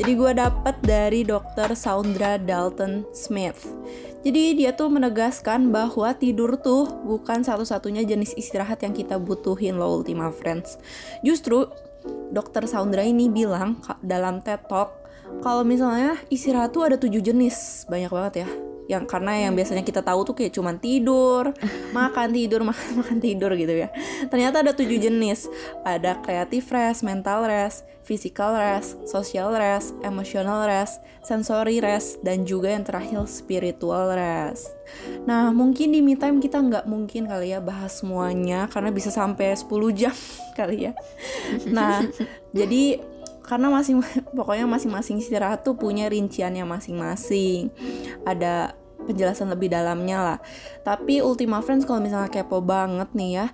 Jadi 0.00 0.12
gue 0.16 0.32
dapet 0.36 0.76
dari 0.84 1.20
dokter 1.24 1.72
Saundra 1.72 2.36
Dalton 2.36 3.08
Smith. 3.12 3.68
Jadi 4.20 4.52
dia 4.52 4.76
tuh 4.76 4.92
menegaskan 4.92 5.72
bahwa 5.72 6.12
tidur 6.12 6.60
tuh 6.60 6.84
bukan 7.08 7.40
satu-satunya 7.40 8.04
jenis 8.04 8.36
istirahat 8.36 8.84
yang 8.84 8.92
kita 8.92 9.16
butuhin 9.16 9.80
loh 9.80 10.04
Ultima 10.04 10.28
Friends. 10.28 10.76
Justru 11.24 11.64
dokter 12.28 12.68
Saundra 12.68 13.00
ini 13.00 13.32
bilang 13.32 13.80
dalam 14.04 14.44
TED 14.44 14.68
Talk 14.68 15.00
kalau 15.40 15.64
misalnya 15.64 16.20
istirahat 16.28 16.74
tuh 16.76 16.84
ada 16.84 16.96
tujuh 17.00 17.22
jenis, 17.24 17.88
banyak 17.88 18.12
banget 18.12 18.34
ya 18.44 18.69
yang 18.90 19.06
karena 19.06 19.46
yang 19.46 19.54
biasanya 19.54 19.86
kita 19.86 20.02
tahu 20.02 20.26
tuh 20.26 20.34
kayak 20.34 20.50
cuman 20.50 20.82
tidur, 20.82 21.54
makan 21.96 22.34
tidur, 22.34 22.66
makan 22.66 22.88
makan 23.00 23.18
tidur 23.22 23.54
gitu 23.54 23.86
ya. 23.86 23.88
Ternyata 24.26 24.66
ada 24.66 24.74
tujuh 24.74 24.98
jenis. 24.98 25.46
Ada 25.86 26.18
creative 26.26 26.66
rest, 26.74 27.06
mental 27.06 27.46
rest, 27.46 27.86
physical 28.02 28.58
rest, 28.58 28.98
social 29.06 29.54
rest, 29.54 29.94
emotional 30.02 30.66
rest, 30.66 30.98
sensory 31.22 31.78
rest, 31.78 32.18
dan 32.26 32.42
juga 32.42 32.74
yang 32.74 32.82
terakhir 32.82 33.30
spiritual 33.30 34.10
rest. 34.18 34.74
Nah, 35.22 35.54
mungkin 35.54 35.94
di 35.94 36.02
me 36.02 36.18
time 36.18 36.42
kita 36.42 36.58
nggak 36.58 36.90
mungkin 36.90 37.30
kali 37.30 37.54
ya 37.54 37.62
bahas 37.62 38.02
semuanya 38.02 38.66
karena 38.66 38.90
bisa 38.90 39.14
sampai 39.14 39.54
10 39.54 39.70
jam 39.94 40.16
kali 40.58 40.90
ya. 40.90 40.92
Nah, 41.70 42.02
jadi 42.50 42.98
karena 43.50 43.66
masing 43.66 43.98
pokoknya 44.30 44.62
masing-masing 44.70 45.18
istirahat 45.18 45.66
tuh 45.66 45.74
punya 45.74 46.06
rinciannya 46.06 46.62
masing-masing 46.62 47.74
ada 48.22 48.78
penjelasan 49.10 49.50
lebih 49.50 49.74
dalamnya 49.74 50.18
lah 50.22 50.38
tapi 50.86 51.18
Ultima 51.18 51.58
Friends 51.58 51.82
kalau 51.82 51.98
misalnya 51.98 52.30
kepo 52.30 52.62
banget 52.62 53.10
nih 53.12 53.30
ya 53.42 53.46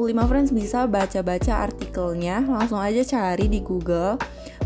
Ultima 0.00 0.24
Friends 0.24 0.50
bisa 0.50 0.88
baca-baca 0.88 1.68
artikelnya 1.68 2.40
langsung 2.48 2.80
aja 2.80 3.04
cari 3.04 3.52
di 3.52 3.60
Google 3.60 4.16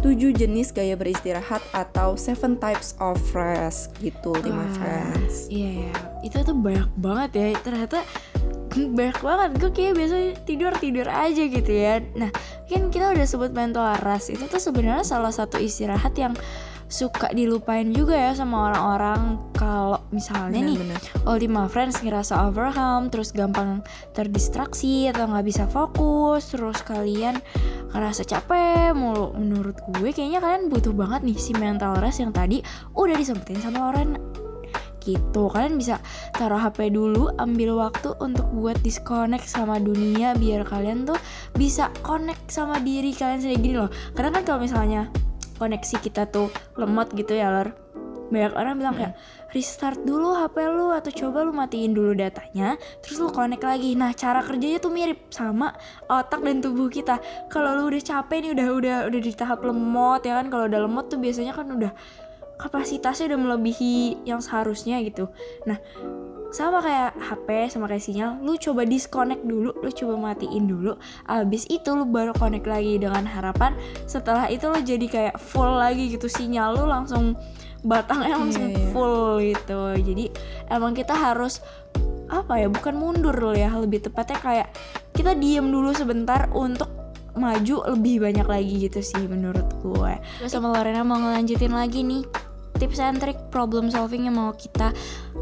7 0.07 0.37
jenis 0.37 0.71
gaya 0.71 0.95
beristirahat 0.95 1.65
atau 1.73 2.15
seven 2.15 2.61
types 2.61 2.95
of 3.01 3.19
rest 3.33 3.91
gitu 3.99 4.37
Ultima 4.37 4.69
Friends. 4.77 5.49
Iya, 5.49 5.89
ya. 5.89 5.93
itu 6.21 6.37
tuh 6.45 6.57
banyak 6.57 6.89
banget 7.01 7.31
ya. 7.35 7.47
Ternyata 7.65 8.05
banyak 8.75 9.19
banget. 9.23 9.51
Gue 9.61 9.71
kayak 9.71 9.95
biasanya 9.95 10.31
tidur 10.43 10.73
tidur 10.79 11.07
aja 11.07 11.43
gitu 11.47 11.73
ya. 11.73 12.03
Nah, 12.19 12.31
kan 12.67 12.91
kita 12.91 13.15
udah 13.15 13.27
sebut 13.27 13.51
mental 13.55 13.97
rest. 14.03 14.33
Itu 14.33 14.51
tuh 14.51 14.61
sebenarnya 14.61 15.07
salah 15.07 15.31
satu 15.31 15.61
istirahat 15.61 16.15
yang 16.19 16.35
suka 16.87 17.35
dilupain 17.35 17.91
juga 17.91 18.15
ya 18.15 18.31
sama 18.39 18.71
orang-orang 18.71 19.43
kalau 19.59 19.99
misalnya 20.15 20.63
nih 20.63 20.79
Benar-benar. 20.79 21.27
Ultima 21.27 21.63
Friends 21.67 21.99
ngerasa 21.99 22.47
overwhelmed 22.47 23.11
terus 23.11 23.35
gampang 23.35 23.83
terdistraksi 24.15 25.11
atau 25.11 25.27
nggak 25.27 25.47
bisa 25.47 25.65
fokus 25.67 26.55
terus 26.55 26.79
kalian 26.87 27.43
ngerasa 27.91 28.23
capek 28.23 28.95
mulu 28.95 29.35
menurut 29.35 29.75
gue 29.99 30.15
kayaknya 30.15 30.39
kalian 30.39 30.71
butuh 30.71 30.95
banget 30.95 31.27
nih 31.27 31.39
si 31.39 31.53
mental 31.59 31.99
rest 31.99 32.23
yang 32.23 32.31
tadi 32.31 32.63
udah 32.95 33.19
disempetin 33.19 33.59
sama 33.59 33.91
Loren 33.91 34.46
gitu. 35.07 35.47
Kalian 35.47 35.79
bisa 35.79 36.03
taruh 36.35 36.59
HP 36.59 36.91
dulu 36.91 37.31
ambil 37.39 37.79
waktu 37.79 38.11
untuk 38.19 38.51
buat 38.51 38.75
disconnect 38.83 39.47
sama 39.47 39.79
dunia 39.79 40.35
biar 40.35 40.67
kalian 40.67 41.07
tuh 41.07 41.19
bisa 41.55 41.95
connect 42.03 42.51
sama 42.51 42.83
diri 42.83 43.15
kalian 43.15 43.39
sendiri. 43.39 43.63
Gini 43.63 43.77
loh 43.79 43.91
karena 44.19 44.35
kan 44.35 44.43
kalau 44.43 44.61
misalnya 44.67 45.07
koneksi 45.63 45.97
kita 46.03 46.27
tuh 46.27 46.51
lemot 46.75 47.15
gitu 47.15 47.39
ya 47.39 47.49
lor. 47.55 47.71
Banyak 48.27 48.59
orang 48.59 48.75
bilang 48.75 48.95
kayak 48.99 49.15
restart 49.55 50.03
dulu 50.03 50.35
HP 50.35 50.59
lu 50.67 50.91
atau 50.91 51.15
coba 51.15 51.47
lu 51.47 51.55
matiin 51.55 51.95
dulu 51.95 52.11
datanya 52.11 52.75
terus 52.99 53.23
lu 53.23 53.31
connect 53.31 53.63
lagi. 53.63 53.95
Nah 53.95 54.11
cara 54.19 54.43
kerjanya 54.43 54.83
tuh 54.83 54.91
mirip 54.91 55.31
sama 55.31 55.71
otak 56.11 56.43
dan 56.43 56.59
tubuh 56.59 56.91
kita. 56.91 57.23
Kalau 57.47 57.79
lu 57.79 57.95
udah 57.95 58.03
capek 58.03 58.43
nih 58.43 58.51
udah 58.59 58.67
udah 58.75 58.97
udah 59.07 59.21
di 59.23 59.31
tahap 59.31 59.63
lemot 59.63 60.27
ya 60.27 60.43
kan 60.43 60.51
kalau 60.51 60.67
udah 60.67 60.81
lemot 60.91 61.07
tuh 61.07 61.23
biasanya 61.23 61.55
kan 61.55 61.71
udah 61.71 61.95
kapasitasnya 62.57 63.33
udah 63.33 63.41
melebihi 63.41 64.25
yang 64.29 64.41
seharusnya 64.41 65.01
gitu. 65.05 65.29
Nah 65.69 65.77
sama 66.55 66.81
kayak 66.81 67.13
HP 67.21 67.49
sama 67.69 67.91
kayak 67.91 68.05
sinyal 68.07 68.41
lu 68.41 68.57
coba 68.57 68.87
disconnect 68.87 69.45
dulu 69.45 69.77
lu 69.77 69.91
coba 69.93 70.31
matiin 70.31 70.71
dulu 70.71 70.95
abis 71.27 71.67
itu 71.69 71.91
lu 71.91 72.07
baru 72.07 72.33
connect 72.33 72.65
lagi 72.71 72.97
dengan 73.03 73.27
harapan 73.27 73.75
setelah 74.07 74.47
itu 74.49 74.65
lu 74.71 74.79
jadi 74.81 75.07
kayak 75.11 75.37
full 75.43 75.69
lagi 75.69 76.07
gitu 76.17 76.31
sinyal 76.31 76.79
lu 76.79 76.89
langsung 76.89 77.35
batangnya 77.87 78.35
langsung 78.43 78.73
iya. 78.73 78.91
full 78.91 79.39
gitu. 79.43 79.81
Jadi 80.01 80.25
emang 80.73 80.93
kita 80.93 81.15
harus 81.15 81.63
apa 82.27 82.59
ya 82.59 82.67
bukan 82.67 82.99
mundur 82.99 83.39
loh 83.39 83.55
ya 83.55 83.71
lebih 83.71 84.03
tepatnya 84.03 84.39
kayak 84.43 84.69
kita 85.15 85.39
diem 85.39 85.71
dulu 85.71 85.95
sebentar 85.95 86.51
untuk 86.51 86.91
maju 87.37 87.95
lebih 87.95 88.25
banyak 88.25 88.49
lagi 88.49 88.75
gitu 88.91 89.01
sih 89.05 89.25
menurut 89.29 89.65
gue. 89.85 90.15
Terus 90.43 90.51
sama 90.51 90.75
Lorena 90.75 91.07
mau 91.07 91.21
ngelanjutin 91.21 91.71
lagi 91.71 92.03
nih 92.03 92.25
tips 92.77 93.01
and 93.01 93.19
trick 93.19 93.37
problem 93.49 93.89
solving 93.89 94.29
yang 94.29 94.37
mau 94.37 94.53
kita 94.53 94.93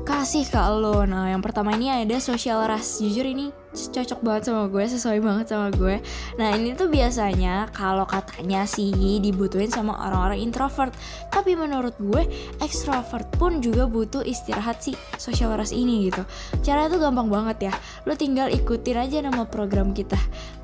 kasih 0.06 0.46
ke 0.46 0.58
lo. 0.58 1.02
Nah 1.04 1.30
yang 1.30 1.42
pertama 1.42 1.74
ini 1.74 1.90
ada 1.90 2.18
social 2.22 2.62
rush 2.66 3.02
Jujur 3.02 3.26
ini 3.26 3.63
cocok 3.74 4.20
banget 4.22 4.42
sama 4.48 4.70
gue, 4.70 4.84
sesuai 4.86 5.18
banget 5.18 5.46
sama 5.50 5.68
gue. 5.74 5.98
Nah 6.38 6.54
ini 6.54 6.78
tuh 6.78 6.86
biasanya 6.86 7.68
kalau 7.74 8.06
katanya 8.06 8.62
sih 8.64 8.94
dibutuhin 9.18 9.68
sama 9.68 9.98
orang-orang 9.98 10.46
introvert. 10.46 10.94
Tapi 11.34 11.58
menurut 11.58 11.98
gue 11.98 12.22
extrovert 12.62 13.26
pun 13.34 13.58
juga 13.58 13.90
butuh 13.90 14.22
istirahat 14.22 14.78
si 14.78 14.94
social 15.18 15.52
rush 15.58 15.74
ini 15.74 16.08
gitu. 16.08 16.22
Caranya 16.62 16.94
tuh 16.94 17.00
gampang 17.02 17.26
banget 17.26 17.70
ya. 17.70 17.74
Lo 18.06 18.14
tinggal 18.14 18.54
ikutin 18.54 18.96
aja 19.02 19.18
nama 19.26 19.42
program 19.42 19.90
kita. 19.90 20.18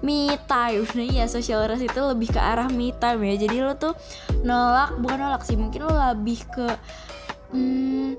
Me 0.06 0.38
time. 0.46 0.86
Nah 0.94 1.06
iya 1.06 1.24
social 1.26 1.66
rush 1.66 1.82
itu 1.82 2.00
lebih 2.00 2.30
ke 2.30 2.40
arah 2.40 2.70
me 2.70 2.94
time 2.94 3.26
ya. 3.26 3.46
Jadi 3.46 3.56
lo 3.58 3.74
tuh 3.74 3.92
nolak, 4.46 4.96
bukan 5.02 5.18
nolak 5.18 5.42
sih 5.44 5.58
Mungkin 5.58 5.84
lo 5.84 5.92
lebih 5.92 6.40
ke 6.48 6.68
hmm, 7.52 8.14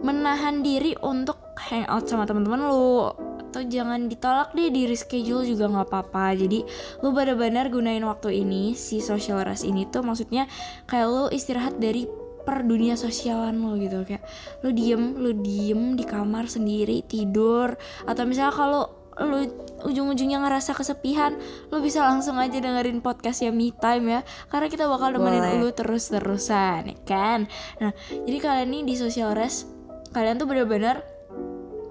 menahan 0.00 0.64
diri 0.64 0.96
untuk 1.04 1.36
hangout 1.60 2.08
sama 2.08 2.24
teman-teman 2.24 2.60
lu 2.64 3.12
atau 3.50 3.66
jangan 3.66 4.06
ditolak 4.06 4.54
deh 4.54 4.70
di 4.70 4.86
reschedule 4.86 5.42
juga 5.42 5.66
nggak 5.66 5.90
apa-apa. 5.90 6.38
Jadi 6.38 6.62
lu 7.02 7.10
benar-benar 7.10 7.66
gunain 7.66 8.06
waktu 8.06 8.46
ini 8.46 8.78
si 8.78 9.02
social 9.02 9.42
rush 9.42 9.66
ini 9.66 9.90
tuh 9.90 10.06
maksudnya 10.06 10.46
kayak 10.86 11.06
lu 11.10 11.26
istirahat 11.34 11.82
dari 11.82 12.06
per 12.46 12.62
dunia 12.62 12.94
sosialan 12.94 13.58
lo 13.58 13.74
gitu. 13.74 14.06
Kayak 14.06 14.22
lu 14.62 14.70
diem 14.70 15.02
lu 15.18 15.34
diem 15.34 15.98
di 15.98 16.06
kamar 16.06 16.46
sendiri 16.46 17.02
tidur. 17.04 17.74
Atau 18.06 18.22
misalnya 18.24 18.54
kalau 18.54 18.82
lu 19.20 19.44
ujung-ujungnya 19.84 20.40
ngerasa 20.40 20.72
kesepian 20.72 21.36
lu 21.68 21.84
bisa 21.84 22.00
langsung 22.00 22.40
aja 22.40 22.56
dengerin 22.56 23.02
podcast 23.02 23.42
ya 23.42 23.50
me 23.50 23.74
time 23.74 24.14
ya. 24.14 24.20
Karena 24.46 24.70
kita 24.70 24.86
bakal 24.86 25.18
nemenin 25.18 25.42
Boleh. 25.42 25.58
lu 25.58 25.68
terus-terusan 25.74 26.94
ya 26.94 26.96
kan? 27.02 27.50
Nah 27.82 27.90
jadi 28.14 28.38
kalian 28.38 28.68
nih 28.70 28.82
di 28.86 28.94
social 28.94 29.34
rest 29.34 29.66
kalian 30.10 30.38
tuh 30.38 30.46
benar-benar 30.46 31.06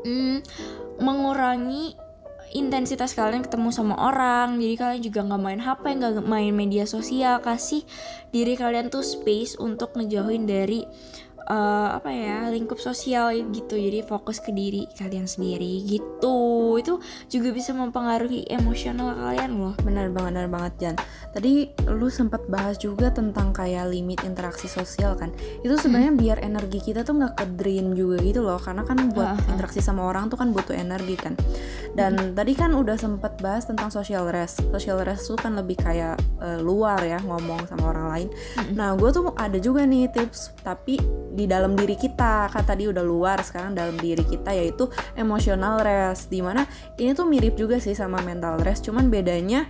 mm, 0.03 0.37
mengurangi 0.99 1.95
intensitas 2.53 3.13
kalian 3.13 3.45
ketemu 3.45 3.69
sama 3.69 3.95
orang. 3.97 4.57
Jadi 4.57 4.75
kalian 4.77 5.01
juga 5.05 5.19
nggak 5.25 5.41
main 5.41 5.61
HP 5.61 5.83
nggak 5.99 6.25
main 6.25 6.53
media 6.53 6.85
sosial. 6.89 7.41
Kasih 7.41 7.85
diri 8.33 8.57
kalian 8.57 8.89
tuh 8.89 9.05
space 9.05 9.57
untuk 9.57 9.93
ngejauhin 9.97 10.49
dari 10.49 10.85
eh, 11.47 11.89
apa 11.95 12.09
ya 12.11 12.47
lingkup 12.51 12.79
sosial 12.79 13.31
gitu 13.51 13.75
jadi 13.75 14.03
fokus 14.03 14.39
ke 14.43 14.51
diri 14.51 14.87
kalian 14.97 15.25
sendiri 15.25 15.83
gitu 15.87 16.75
itu 16.79 16.99
juga 17.27 17.49
bisa 17.51 17.71
mempengaruhi 17.75 18.47
emosional 18.49 19.15
kalian 19.15 19.59
loh 19.59 19.75
Benar 19.89 20.11
banget, 20.11 20.31
benar 20.35 20.47
banget 20.51 20.73
Jan. 20.79 20.95
Tadi 21.33 21.53
lu 21.89 22.07
sempat 22.11 22.45
bahas 22.51 22.75
juga 22.77 23.09
tentang 23.09 23.49
kayak 23.55 23.89
limit 23.89 24.21
interaksi 24.27 24.69
sosial 24.69 25.15
kan. 25.15 25.33
Itu 25.63 25.75
sebenarnya 25.79 26.13
biar 26.15 26.37
energi 26.43 26.79
kita 26.83 27.01
tuh 27.01 27.17
nggak 27.19 27.33
ke 27.39 27.45
drain 27.57 27.95
juga 27.95 28.21
gitu 28.21 28.43
loh. 28.43 28.59
Karena 28.61 28.83
kan 28.85 29.09
buat 29.11 29.35
Aha. 29.35 29.49
interaksi 29.55 29.79
sama 29.81 30.05
orang 30.07 30.29
tuh 30.29 30.37
kan 30.37 30.51
butuh 30.51 30.75
energi 30.75 31.15
kan. 31.17 31.33
Dan 31.95 32.37
tadi 32.37 32.53
kan 32.53 32.75
udah 32.75 32.95
sempat 32.95 33.39
bahas 33.41 33.65
tentang 33.65 33.89
social 33.89 34.29
rest. 34.29 34.61
Social 34.69 35.01
rest 35.01 35.27
tuh 35.31 35.37
kan 35.39 35.55
lebih 35.57 35.79
kayak 35.79 36.19
eh, 36.43 36.59
luar 36.61 36.99
ya 37.01 37.19
ngomong 37.23 37.65
sama 37.65 37.91
orang 37.91 38.07
lain. 38.13 38.27
Nah, 38.75 38.93
gue 38.93 39.09
tuh 39.09 39.33
ada 39.35 39.57
juga 39.57 39.83
nih 39.83 40.11
tips 40.11 40.53
tapi 40.61 40.99
di 41.39 41.47
dalam 41.47 41.79
diri 41.79 41.95
kita. 41.95 42.51
Kan 42.51 42.67
tadi 42.67 42.91
udah 42.91 42.99
luar, 42.99 43.39
sekarang 43.39 43.71
dalam 43.71 43.95
diri 43.95 44.27
kita 44.27 44.51
yaitu 44.51 44.91
emotional 45.15 45.79
rest. 45.79 46.27
Di 46.27 46.43
mana 46.43 46.67
ini 46.99 47.15
tuh 47.15 47.23
mirip 47.23 47.55
juga 47.55 47.79
sih 47.79 47.95
sama 47.95 48.19
mental 48.27 48.59
rest, 48.59 48.83
cuman 48.83 49.07
bedanya 49.07 49.63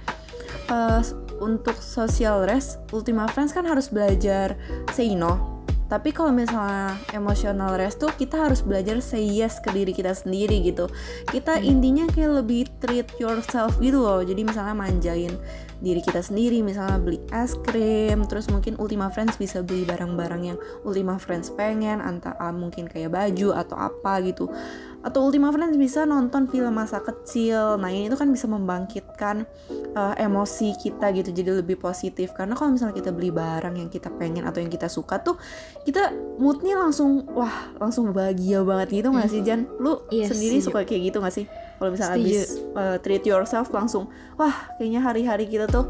eh, 0.74 1.02
untuk 1.38 1.78
social 1.78 2.50
rest, 2.50 2.82
Ultima 2.90 3.30
Friends 3.30 3.54
kan 3.54 3.70
harus 3.70 3.94
belajar 3.94 4.58
say 4.92 5.14
no. 5.14 5.59
Tapi 5.90 6.14
kalau 6.14 6.30
misalnya 6.30 6.94
emotional 7.18 7.74
rest 7.74 7.98
tuh 7.98 8.14
kita 8.14 8.38
harus 8.38 8.62
belajar 8.62 9.02
say 9.02 9.26
yes 9.26 9.58
ke 9.58 9.74
diri 9.74 9.90
kita 9.90 10.14
sendiri 10.14 10.62
gitu. 10.62 10.86
Kita 11.26 11.58
intinya 11.58 12.06
kayak 12.14 12.46
lebih 12.46 12.70
treat 12.78 13.10
yourself 13.18 13.82
gitu 13.82 14.06
loh. 14.06 14.22
Jadi 14.22 14.46
misalnya 14.46 14.78
manjain 14.78 15.34
diri 15.82 16.04
kita 16.04 16.22
sendiri, 16.22 16.62
misalnya 16.62 17.00
beli 17.02 17.18
es 17.34 17.56
krim, 17.66 18.28
terus 18.28 18.52
mungkin 18.52 18.76
Ultima 18.78 19.10
Friends 19.10 19.40
bisa 19.40 19.64
beli 19.66 19.88
barang-barang 19.88 20.42
yang 20.44 20.58
Ultima 20.84 21.16
Friends 21.18 21.50
pengen, 21.56 22.04
antara 22.04 22.52
mungkin 22.52 22.86
kayak 22.86 23.16
baju 23.16 23.56
atau 23.56 23.80
apa 23.80 24.20
gitu 24.28 24.52
atau 25.00 25.32
Ultima 25.32 25.48
Friends 25.56 25.80
bisa 25.80 26.04
nonton 26.04 26.52
film 26.52 26.76
masa 26.76 27.00
kecil. 27.00 27.80
Nah, 27.80 27.88
ini 27.88 28.12
tuh 28.12 28.20
kan 28.20 28.28
bisa 28.28 28.52
membangkitkan 28.52 29.48
uh, 29.96 30.16
emosi 30.20 30.76
kita 30.76 31.16
gitu 31.16 31.32
jadi 31.32 31.64
lebih 31.64 31.80
positif. 31.80 32.36
Karena 32.36 32.52
kalau 32.52 32.76
misalnya 32.76 33.00
kita 33.00 33.16
beli 33.16 33.32
barang 33.32 33.80
yang 33.80 33.88
kita 33.88 34.12
pengen 34.20 34.44
atau 34.44 34.60
yang 34.60 34.68
kita 34.68 34.92
suka 34.92 35.24
tuh 35.24 35.40
kita 35.88 36.12
moodnya 36.36 36.76
langsung 36.76 37.24
wah, 37.32 37.72
langsung 37.80 38.12
bahagia 38.12 38.60
banget 38.68 39.04
gitu 39.04 39.10
nggak 39.16 39.30
sih 39.32 39.40
Jan? 39.40 39.72
Lu 39.80 40.04
Iya, 40.12 40.28
sendiri 40.28 40.60
suka 40.60 40.84
kayak 40.84 41.02
gitu 41.12 41.18
gak 41.24 41.36
sih? 41.36 41.46
Kalau 41.80 41.90
misalnya 41.96 42.16
habis 42.20 42.60
uh, 42.76 43.00
treat 43.00 43.24
yourself 43.24 43.72
langsung 43.72 44.12
wah, 44.36 44.76
kayaknya 44.76 45.00
hari-hari 45.00 45.48
kita 45.48 45.72
tuh 45.72 45.88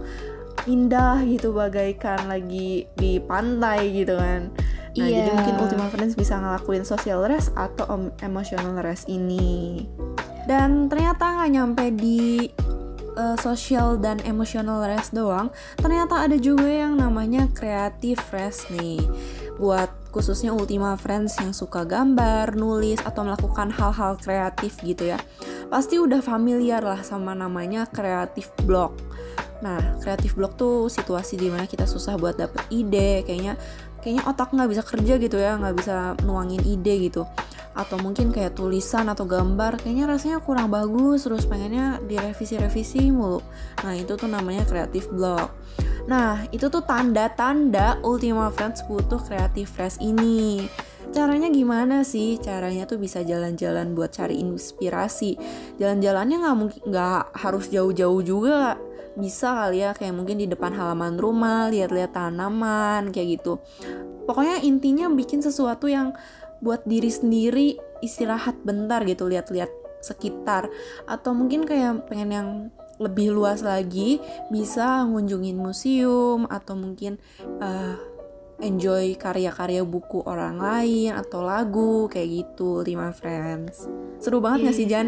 indah 0.70 1.24
gitu 1.26 1.50
bagaikan 1.56 2.30
lagi 2.30 2.86
di 2.94 3.18
pantai 3.18 3.90
gitu 3.90 4.14
kan. 4.20 4.54
Nah, 4.98 5.06
jadi 5.06 5.30
Iya. 5.30 5.36
mungkin 5.38 5.56
Ultima 5.62 5.88
Friends 5.94 6.18
bisa 6.18 6.40
ngelakuin 6.40 6.84
social 6.84 7.22
rest 7.30 7.54
atau 7.54 7.86
em- 7.90 8.14
emotional 8.26 8.80
rest 8.82 9.06
ini. 9.06 9.86
Dan 10.50 10.90
ternyata 10.90 11.38
nggak 11.38 11.52
nyampe 11.54 11.86
di 11.94 12.50
uh, 13.14 13.38
social 13.38 14.00
dan 14.02 14.18
emotional 14.26 14.82
rest 14.88 15.14
doang, 15.14 15.54
ternyata 15.78 16.26
ada 16.26 16.40
juga 16.40 16.66
yang 16.66 16.98
namanya 16.98 17.46
creative 17.54 18.22
rest 18.34 18.72
nih. 18.74 18.98
Buat 19.60 19.92
khususnya 20.10 20.56
Ultima 20.56 20.98
Friends 20.98 21.38
yang 21.38 21.54
suka 21.54 21.86
gambar, 21.86 22.58
nulis, 22.58 22.98
atau 23.04 23.28
melakukan 23.28 23.70
hal-hal 23.70 24.18
kreatif 24.18 24.80
gitu 24.82 25.14
ya. 25.14 25.20
Pasti 25.70 26.02
udah 26.02 26.24
familiar 26.24 26.82
lah 26.82 27.06
sama 27.06 27.38
namanya 27.38 27.86
creative 27.86 28.50
block. 28.66 28.96
Nah, 29.60 30.00
creative 30.00 30.34
block 30.40 30.56
tuh 30.56 30.88
situasi 30.88 31.36
di 31.36 31.52
mana 31.52 31.68
kita 31.68 31.84
susah 31.84 32.16
buat 32.16 32.40
dapet 32.40 32.64
ide, 32.72 33.28
kayaknya 33.28 33.60
kayaknya 34.02 34.24
otak 34.28 34.52
nggak 34.52 34.70
bisa 34.70 34.84
kerja 34.84 35.14
gitu 35.20 35.38
ya, 35.38 35.56
nggak 35.60 35.76
bisa 35.78 35.96
nuangin 36.24 36.64
ide 36.64 37.10
gitu. 37.12 37.24
Atau 37.78 38.02
mungkin 38.02 38.34
kayak 38.34 38.60
tulisan 38.60 39.08
atau 39.08 39.24
gambar, 39.24 39.80
kayaknya 39.80 40.10
rasanya 40.10 40.40
kurang 40.44 40.68
bagus, 40.74 41.24
terus 41.24 41.48
pengennya 41.48 42.02
direvisi-revisi 42.04 43.14
mulu. 43.14 43.40
Nah, 43.86 43.94
itu 43.96 44.20
tuh 44.20 44.28
namanya 44.28 44.68
creative 44.68 45.08
block. 45.14 45.54
Nah, 46.10 46.50
itu 46.50 46.68
tuh 46.74 46.82
tanda-tanda 46.84 48.02
Ultima 48.02 48.50
Friends 48.50 48.82
butuh 48.90 49.22
Creative 49.22 49.70
Friends 49.70 50.02
ini. 50.02 50.66
Caranya 51.10 51.50
gimana 51.50 52.06
sih? 52.06 52.38
Caranya 52.38 52.86
tuh 52.86 53.02
bisa 53.02 53.26
jalan-jalan 53.26 53.98
buat 53.98 54.14
cari 54.14 54.42
inspirasi. 54.42 55.38
Jalan-jalannya 55.82 56.38
nggak 56.42 56.58
mungkin 56.58 56.82
nggak 56.86 57.22
harus 57.34 57.70
jauh-jauh 57.70 58.22
juga. 58.22 58.78
Bisa 59.18 59.66
kali 59.66 59.82
ya 59.82 59.96
kayak 59.96 60.14
mungkin 60.14 60.38
di 60.38 60.48
depan 60.50 60.76
halaman 60.76 61.18
rumah, 61.18 61.72
lihat-lihat 61.72 62.14
tanaman 62.14 63.10
kayak 63.10 63.42
gitu. 63.42 63.58
Pokoknya 64.30 64.62
intinya 64.62 65.10
bikin 65.10 65.42
sesuatu 65.42 65.90
yang 65.90 66.14
buat 66.60 66.84
diri 66.86 67.10
sendiri 67.10 67.80
istirahat 68.04 68.62
bentar 68.62 69.02
gitu, 69.08 69.26
lihat-lihat 69.26 69.72
sekitar 70.00 70.72
atau 71.08 71.36
mungkin 71.36 71.68
kayak 71.68 72.08
pengen 72.08 72.32
yang 72.32 72.50
lebih 73.00 73.32
luas 73.32 73.64
lagi 73.64 74.20
bisa 74.52 75.08
ngunjungin 75.08 75.56
museum 75.56 76.44
atau 76.52 76.76
mungkin 76.76 77.16
uh, 77.64 77.96
enjoy 78.60 79.16
karya-karya 79.16 79.88
buku 79.88 80.20
orang 80.28 80.60
lain 80.60 81.16
atau 81.16 81.40
lagu 81.40 82.12
kayak 82.12 82.44
gitu 82.44 82.84
lima 82.84 83.16
friends 83.16 83.88
seru 84.20 84.44
banget 84.44 84.60
yeah. 84.60 84.68
gak 84.68 84.76
sih 84.76 84.88
iya. 84.88 84.94
Jan? 85.00 85.08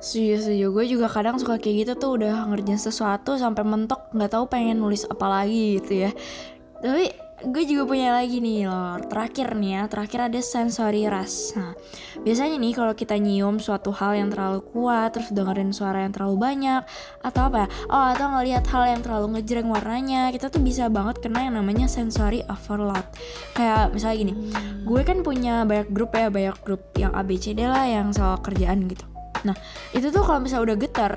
Setuju, 0.00 0.34
setuju. 0.42 0.66
Gue 0.72 0.84
juga 0.86 1.06
kadang 1.08 1.40
suka 1.40 1.56
kayak 1.56 1.76
gitu 1.86 1.92
tuh 1.96 2.10
udah 2.20 2.46
ngerjain 2.52 2.80
sesuatu 2.80 3.34
sampai 3.40 3.64
mentok 3.64 4.12
nggak 4.12 4.30
tahu 4.32 4.44
pengen 4.46 4.78
nulis 4.78 5.08
apa 5.08 5.26
lagi 5.26 5.80
gitu 5.80 6.08
ya. 6.08 6.10
Tapi 6.84 7.26
gue 7.36 7.68
juga 7.68 7.84
punya 7.84 8.16
lagi 8.16 8.40
nih 8.40 8.64
loh 8.64 8.96
terakhir 9.12 9.60
nih 9.60 9.76
ya 9.76 9.82
terakhir 9.92 10.32
ada 10.32 10.40
sensory 10.40 11.04
rush 11.04 11.52
nah 11.52 11.76
biasanya 12.24 12.56
nih 12.56 12.72
kalau 12.72 12.96
kita 12.96 13.20
nyium 13.20 13.60
suatu 13.60 13.92
hal 13.92 14.16
yang 14.16 14.32
terlalu 14.32 14.64
kuat 14.72 15.12
terus 15.12 15.28
dengerin 15.36 15.68
suara 15.68 16.08
yang 16.08 16.16
terlalu 16.16 16.40
banyak 16.40 16.80
atau 17.20 17.52
apa 17.52 17.68
ya 17.68 17.68
oh 17.92 18.06
atau 18.16 18.26
ngelihat 18.40 18.64
hal 18.72 18.84
yang 18.88 19.00
terlalu 19.04 19.26
ngejreng 19.36 19.68
warnanya 19.68 20.32
kita 20.32 20.48
tuh 20.48 20.64
bisa 20.64 20.88
banget 20.88 21.20
kena 21.20 21.44
yang 21.44 21.60
namanya 21.60 21.84
sensory 21.84 22.40
overload 22.48 23.04
kayak 23.52 23.92
misalnya 23.92 24.16
gini 24.16 24.32
gue 24.88 25.00
kan 25.04 25.20
punya 25.20 25.68
banyak 25.68 25.92
grup 25.92 26.16
ya 26.16 26.32
banyak 26.32 26.56
grup 26.64 26.88
yang 26.96 27.12
ABCD 27.12 27.68
lah 27.68 27.84
yang 27.84 28.16
soal 28.16 28.40
kerjaan 28.40 28.88
gitu 28.88 29.15
nah 29.46 29.56
itu 29.94 30.10
tuh 30.10 30.22
kalau 30.26 30.42
misalnya 30.42 30.74
udah 30.74 30.78
getar 30.78 31.12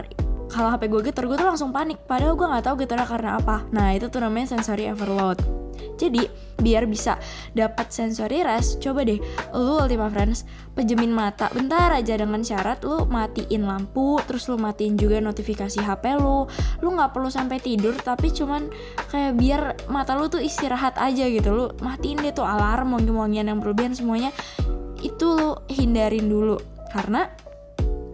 kalau 0.49 0.73
HP 0.73 0.89
gue 0.89 1.01
getar 1.13 1.23
gue 1.29 1.37
tuh 1.37 1.45
langsung 1.45 1.69
panik. 1.69 2.01
Padahal 2.09 2.33
gue 2.33 2.47
nggak 2.49 2.65
tahu 2.65 2.75
getarnya 2.81 3.05
karena 3.05 3.31
apa. 3.37 3.69
Nah 3.69 3.93
itu 3.93 4.09
tuh 4.09 4.25
namanya 4.25 4.57
sensory 4.57 4.89
overload. 4.89 5.37
Jadi 5.95 6.27
biar 6.59 6.87
bisa 6.87 7.15
dapat 7.55 7.91
sensory 7.91 8.43
rest, 8.43 8.83
coba 8.83 9.07
deh 9.07 9.19
lu 9.55 9.79
Ultima 9.79 10.11
Friends 10.11 10.43
pejemin 10.75 11.11
mata 11.11 11.47
bentar 11.55 11.91
aja 11.95 12.19
dengan 12.19 12.43
syarat 12.43 12.83
lu 12.83 13.07
matiin 13.07 13.63
lampu, 13.63 14.19
terus 14.27 14.47
lu 14.51 14.59
matiin 14.59 14.99
juga 14.99 15.23
notifikasi 15.23 15.79
HP 15.79 16.19
lu. 16.19 16.47
Lu 16.83 16.89
nggak 16.95 17.15
perlu 17.15 17.31
sampai 17.31 17.63
tidur 17.63 17.95
tapi 17.95 18.31
cuman 18.31 18.67
kayak 19.11 19.39
biar 19.39 19.61
mata 19.87 20.19
lu 20.19 20.27
tuh 20.27 20.43
istirahat 20.43 20.99
aja 20.99 21.27
gitu. 21.31 21.51
Lu 21.51 21.65
matiin 21.79 22.19
deh 22.19 22.35
tuh 22.35 22.47
alarm 22.47 22.95
wangi-wangian 22.95 23.47
yang 23.47 23.59
berlebihan 23.63 23.95
semuanya. 23.95 24.35
Itu 24.99 25.35
lu 25.35 25.51
hindarin 25.71 26.27
dulu. 26.27 26.59
Karena 26.91 27.29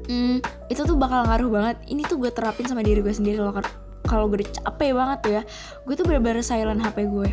hmm, 0.08 0.38
itu 0.72 0.82
tuh 0.82 0.98
bakal 0.98 1.26
ngaruh 1.28 1.50
banget. 1.52 1.78
Ini 1.90 2.02
tuh 2.06 2.18
gue 2.22 2.32
terapin 2.32 2.66
sama 2.66 2.82
diri 2.82 3.02
gue 3.02 3.14
sendiri 3.14 3.42
loh 3.42 3.54
kalau 4.06 4.30
gue 4.30 4.46
udah 4.46 4.52
capek 4.62 4.92
banget 4.94 5.18
tuh 5.26 5.32
ya 5.34 5.44
gue 5.84 5.94
tuh 5.98 6.06
bener-bener 6.06 6.46
silent 6.46 6.82
HP 6.82 7.10
gue. 7.10 7.30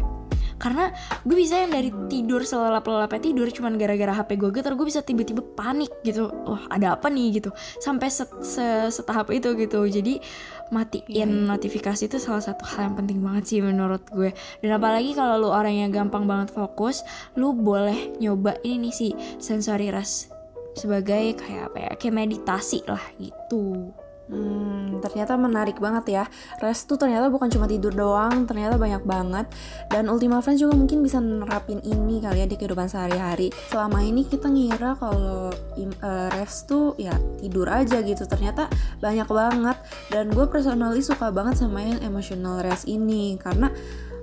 Karena 0.63 0.95
gue 1.27 1.35
bisa 1.35 1.59
yang 1.59 1.75
dari 1.75 1.91
tidur 2.07 2.47
selelap-lelapnya 2.47 3.19
tidur 3.19 3.51
cuman 3.51 3.75
gara-gara 3.75 4.15
HP 4.15 4.39
gue 4.39 4.51
getar 4.55 4.79
gue 4.79 4.87
bisa 4.87 5.03
tiba-tiba 5.03 5.43
panik 5.59 5.91
gitu. 6.07 6.31
Wah 6.47 6.71
ada 6.71 6.95
apa 6.95 7.11
nih 7.11 7.43
gitu. 7.43 7.51
Sampai 7.83 8.15
set, 8.15 8.31
set, 8.47 8.95
setahap 8.95 9.35
itu 9.35 9.59
gitu. 9.59 9.83
Jadi 9.91 10.23
matiin 10.71 11.03
yeah. 11.11 11.27
Notifikasi 11.27 12.07
itu 12.07 12.23
salah 12.23 12.41
satu 12.41 12.63
hal 12.63 12.89
yang 12.91 12.95
penting 12.95 13.19
banget 13.19 13.45
sih 13.51 13.59
menurut 13.59 14.07
gue. 14.15 14.31
Dan 14.63 14.71
apalagi 14.79 15.19
kalau 15.19 15.43
lu 15.43 15.51
orang 15.51 15.75
yang 15.75 15.91
gampang 15.91 16.31
banget 16.31 16.55
fokus 16.55 17.03
lu 17.35 17.51
boleh 17.51 18.15
nyoba 18.23 18.55
ini 18.63 18.89
nih 18.89 18.95
sih 18.95 19.13
sensory 19.43 19.91
rest 19.91 20.32
sebagai 20.73 21.37
kayak 21.37 21.73
apa 21.73 21.79
ya 21.79 21.91
kayak 22.01 22.15
meditasi 22.17 22.81
lah 22.89 23.03
gitu 23.21 23.93
Hmm, 24.33 25.03
ternyata 25.05 25.37
menarik 25.37 25.77
banget 25.77 26.05
ya. 26.09 26.25
Rest 26.63 26.89
tuh 26.89 26.97
ternyata 26.97 27.29
bukan 27.29 27.53
cuma 27.53 27.69
tidur 27.69 27.93
doang, 27.93 28.49
ternyata 28.49 28.81
banyak 28.81 29.05
banget. 29.05 29.47
Dan 29.93 30.09
Ultima 30.09 30.41
Friends 30.41 30.65
juga 30.65 30.73
mungkin 30.73 31.05
bisa 31.05 31.21
nerapin 31.21 31.85
ini 31.85 32.23
kali 32.23 32.41
ya 32.41 32.47
di 32.49 32.57
kehidupan 32.57 32.89
sehari-hari. 32.89 33.53
Selama 33.69 34.01
ini 34.01 34.25
kita 34.25 34.49
ngira 34.49 34.97
kalau 34.97 35.53
uh, 35.53 36.29
rest 36.33 36.65
tuh 36.71 36.97
ya 36.97 37.13
tidur 37.45 37.69
aja 37.69 38.01
gitu. 38.01 38.25
Ternyata 38.25 38.73
banyak 39.05 39.29
banget. 39.29 39.77
Dan 40.09 40.33
gue 40.33 40.49
personally 40.49 41.05
suka 41.05 41.29
banget 41.29 41.61
sama 41.61 41.85
yang 41.85 42.01
emotional 42.01 42.65
rest 42.65 42.89
ini 42.89 43.37
karena 43.37 43.69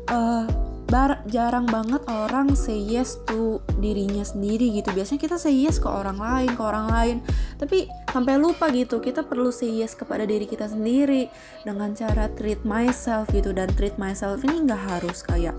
uh, 0.09 0.47
bar 0.89 1.21
jarang 1.29 1.69
banget 1.69 2.01
orang 2.09 2.57
say 2.57 2.75
yes 2.75 3.21
to 3.29 3.61
dirinya 3.77 4.25
sendiri 4.25 4.73
gitu. 4.73 4.89
Biasanya 4.89 5.21
kita 5.21 5.37
say 5.37 5.53
yes 5.53 5.77
ke 5.77 5.85
orang 5.85 6.17
lain 6.17 6.49
ke 6.57 6.61
orang 6.65 6.87
lain. 6.89 7.17
Tapi 7.61 7.85
sampai 8.09 8.41
lupa 8.41 8.73
gitu 8.73 8.97
kita 8.97 9.21
perlu 9.21 9.53
say 9.53 9.69
yes 9.69 9.93
kepada 9.93 10.25
diri 10.25 10.49
kita 10.49 10.65
sendiri 10.65 11.29
dengan 11.61 11.93
cara 11.93 12.27
treat 12.33 12.65
myself 12.65 13.29
gitu. 13.29 13.53
Dan 13.53 13.69
treat 13.77 13.95
myself 14.01 14.41
ini 14.41 14.65
nggak 14.65 14.81
harus 14.97 15.21
kayak 15.21 15.53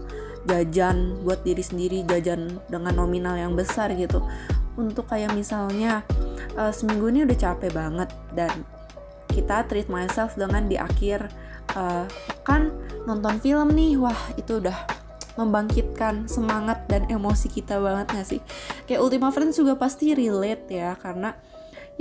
jajan 0.50 1.22
buat 1.22 1.46
diri 1.46 1.62
sendiri 1.62 2.02
jajan 2.10 2.58
dengan 2.66 2.98
nominal 2.98 3.38
yang 3.38 3.54
besar 3.54 3.94
gitu. 3.94 4.20
Untuk 4.74 5.06
kayak 5.06 5.30
misalnya 5.38 6.02
uh, 6.58 6.74
seminggu 6.74 7.06
ini 7.06 7.22
udah 7.22 7.38
capek 7.38 7.70
banget 7.70 8.10
dan 8.34 8.50
kita 9.30 9.62
treat 9.70 9.86
myself 9.86 10.34
dengan 10.34 10.66
di 10.66 10.74
akhir 10.74 11.30
uh, 11.78 12.02
kan 12.42 12.74
nonton 13.06 13.38
film 13.38 13.78
nih. 13.78 13.94
Wah 13.94 14.18
itu 14.34 14.58
udah 14.58 14.99
membangkitkan 15.38 16.26
semangat 16.30 16.86
dan 16.86 17.06
emosi 17.10 17.50
kita 17.50 17.78
banget 17.78 18.06
gak 18.10 18.26
sih? 18.26 18.40
Kayak 18.86 19.02
Ultima 19.04 19.28
Friends 19.34 19.58
juga 19.58 19.76
pasti 19.76 20.14
relate 20.14 20.66
ya 20.70 20.96
karena 20.96 21.34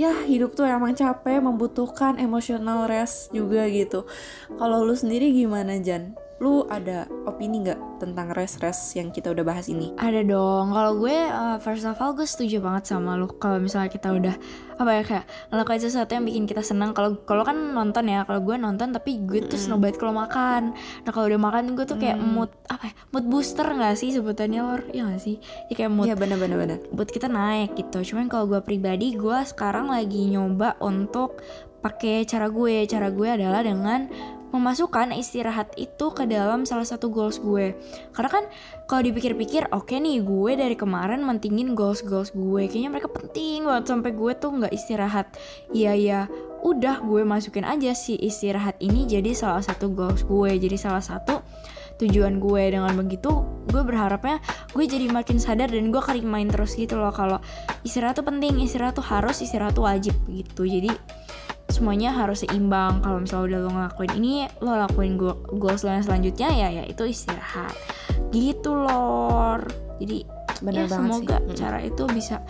ya 0.00 0.24
hidup 0.24 0.56
tuh 0.56 0.64
emang 0.64 0.96
capek 0.96 1.44
membutuhkan 1.44 2.16
emotional 2.16 2.88
rest 2.88 3.28
juga 3.36 3.68
gitu. 3.68 4.08
Kalau 4.56 4.82
lu 4.86 4.96
sendiri 4.96 5.28
gimana 5.34 5.76
Jan 5.76 6.16
lu 6.40 6.64
ada 6.72 7.04
opini 7.28 7.60
nggak 7.60 8.00
tentang 8.00 8.32
rest-rest 8.32 8.96
yang 8.96 9.12
kita 9.12 9.28
udah 9.28 9.44
bahas 9.44 9.68
ini? 9.68 9.92
Ada 10.00 10.24
dong. 10.24 10.72
Kalau 10.72 10.96
gue 10.96 11.12
uh, 11.12 11.60
first 11.60 11.84
of 11.84 12.00
all 12.00 12.16
gue 12.16 12.24
setuju 12.24 12.64
banget 12.64 12.88
sama 12.88 13.12
lu. 13.20 13.28
Kalau 13.36 13.60
misalnya 13.60 13.92
kita 13.92 14.08
udah 14.08 14.34
apa 14.80 14.90
ya 14.96 15.02
kayak 15.04 15.24
ngelakuin 15.52 15.84
sesuatu 15.84 16.16
yang 16.16 16.24
bikin 16.24 16.48
kita 16.48 16.64
senang. 16.64 16.96
Kalau 16.96 17.20
kalau 17.28 17.44
kan 17.44 17.76
nonton 17.76 18.08
ya. 18.08 18.24
Kalau 18.24 18.40
gue 18.40 18.56
nonton 18.56 18.88
tapi 18.96 19.20
gue 19.20 19.44
tuh 19.44 19.60
mm. 19.60 19.64
snow 19.68 19.76
banget 19.76 20.00
kalau 20.00 20.16
makan. 20.16 20.72
Nah 21.04 21.10
kalau 21.12 21.28
udah 21.28 21.40
makan 21.44 21.76
gue 21.76 21.84
tuh 21.84 22.00
kayak 22.00 22.16
mm. 22.16 22.32
mood 22.32 22.50
apa 22.72 22.88
ya? 22.88 22.94
Mood 23.12 23.26
booster 23.28 23.68
nggak 23.68 23.94
sih 24.00 24.08
sebutannya 24.16 24.60
lor? 24.64 24.80
Ya 24.96 25.04
gak 25.12 25.20
sih? 25.20 25.36
Ya 25.68 25.76
kayak 25.76 25.92
mood. 25.92 26.08
Iya 26.08 26.16
bener-bener 26.16 26.56
bener. 26.56 26.78
Buat 26.88 27.12
kita 27.12 27.28
naik 27.28 27.76
gitu. 27.76 28.00
Cuman 28.00 28.32
kalau 28.32 28.48
gue 28.48 28.64
pribadi 28.64 29.12
gue 29.12 29.38
sekarang 29.44 29.92
lagi 29.92 30.32
nyoba 30.32 30.80
untuk 30.80 31.44
pakai 31.84 32.24
cara 32.24 32.48
gue. 32.48 32.88
Cara 32.88 33.12
gue 33.12 33.28
adalah 33.28 33.60
dengan 33.60 34.08
memasukkan 34.50 35.14
istirahat 35.14 35.70
itu 35.78 36.10
ke 36.10 36.26
dalam 36.26 36.66
salah 36.66 36.86
satu 36.86 37.10
goals 37.10 37.38
gue. 37.38 37.74
Karena 38.10 38.30
kan 38.30 38.44
kalau 38.90 39.06
dipikir-pikir 39.06 39.70
oke 39.70 39.90
okay 39.90 40.02
nih 40.02 40.22
gue 40.22 40.52
dari 40.58 40.74
kemarin 40.74 41.22
mentingin 41.22 41.78
goals 41.78 42.02
goals 42.02 42.34
gue. 42.34 42.66
Kayaknya 42.66 42.90
mereka 42.90 43.08
penting 43.10 43.66
banget 43.66 43.84
sampai 43.86 44.10
gue 44.10 44.32
tuh 44.34 44.50
nggak 44.50 44.74
istirahat. 44.74 45.26
Iya 45.70 45.92
ya 45.94 46.20
udah 46.60 47.00
gue 47.00 47.22
masukin 47.24 47.64
aja 47.64 47.96
si 47.96 48.20
istirahat 48.20 48.76
ini 48.84 49.08
jadi 49.08 49.32
salah 49.32 49.64
satu 49.64 49.88
goals 49.88 50.28
gue 50.28 50.60
jadi 50.60 50.76
salah 50.76 51.02
satu 51.02 51.40
tujuan 52.02 52.42
gue. 52.42 52.62
Dengan 52.74 52.92
begitu 52.98 53.46
gue 53.70 53.82
berharapnya 53.86 54.42
gue 54.74 54.84
jadi 54.84 55.06
makin 55.08 55.38
sadar 55.38 55.70
dan 55.70 55.94
gue 55.94 56.00
akan 56.02 56.26
main 56.26 56.50
terus 56.50 56.74
gitu 56.74 56.98
loh 56.98 57.14
kalau 57.14 57.38
istirahat 57.86 58.18
tuh 58.18 58.26
penting 58.26 58.58
istirahat 58.58 58.98
tuh 58.98 59.06
harus 59.06 59.38
istirahat 59.38 59.78
tuh 59.78 59.86
wajib 59.86 60.16
gitu. 60.26 60.66
Jadi 60.66 60.90
semuanya 61.80 62.12
harus 62.12 62.44
seimbang. 62.44 63.00
Kalau 63.00 63.24
misalnya 63.24 63.44
udah 63.48 63.58
lo 63.64 63.70
ngelakuin 63.72 64.12
ini 64.20 64.32
lo 64.60 64.76
lakuin 64.76 65.16
goals 65.56 65.80
lo 65.80 65.96
yang 65.96 66.04
selanjutnya 66.04 66.52
ya 66.52 66.68
ya 66.68 66.84
itu 66.84 67.08
istirahat. 67.08 67.72
Gitu 68.28 68.68
lor. 68.68 69.64
Jadi 69.96 70.28
Bener 70.60 70.84
ya 70.84 70.92
semoga 70.92 71.40
sih. 71.40 71.56
cara 71.56 71.80
itu 71.80 72.04
bisa 72.12 72.44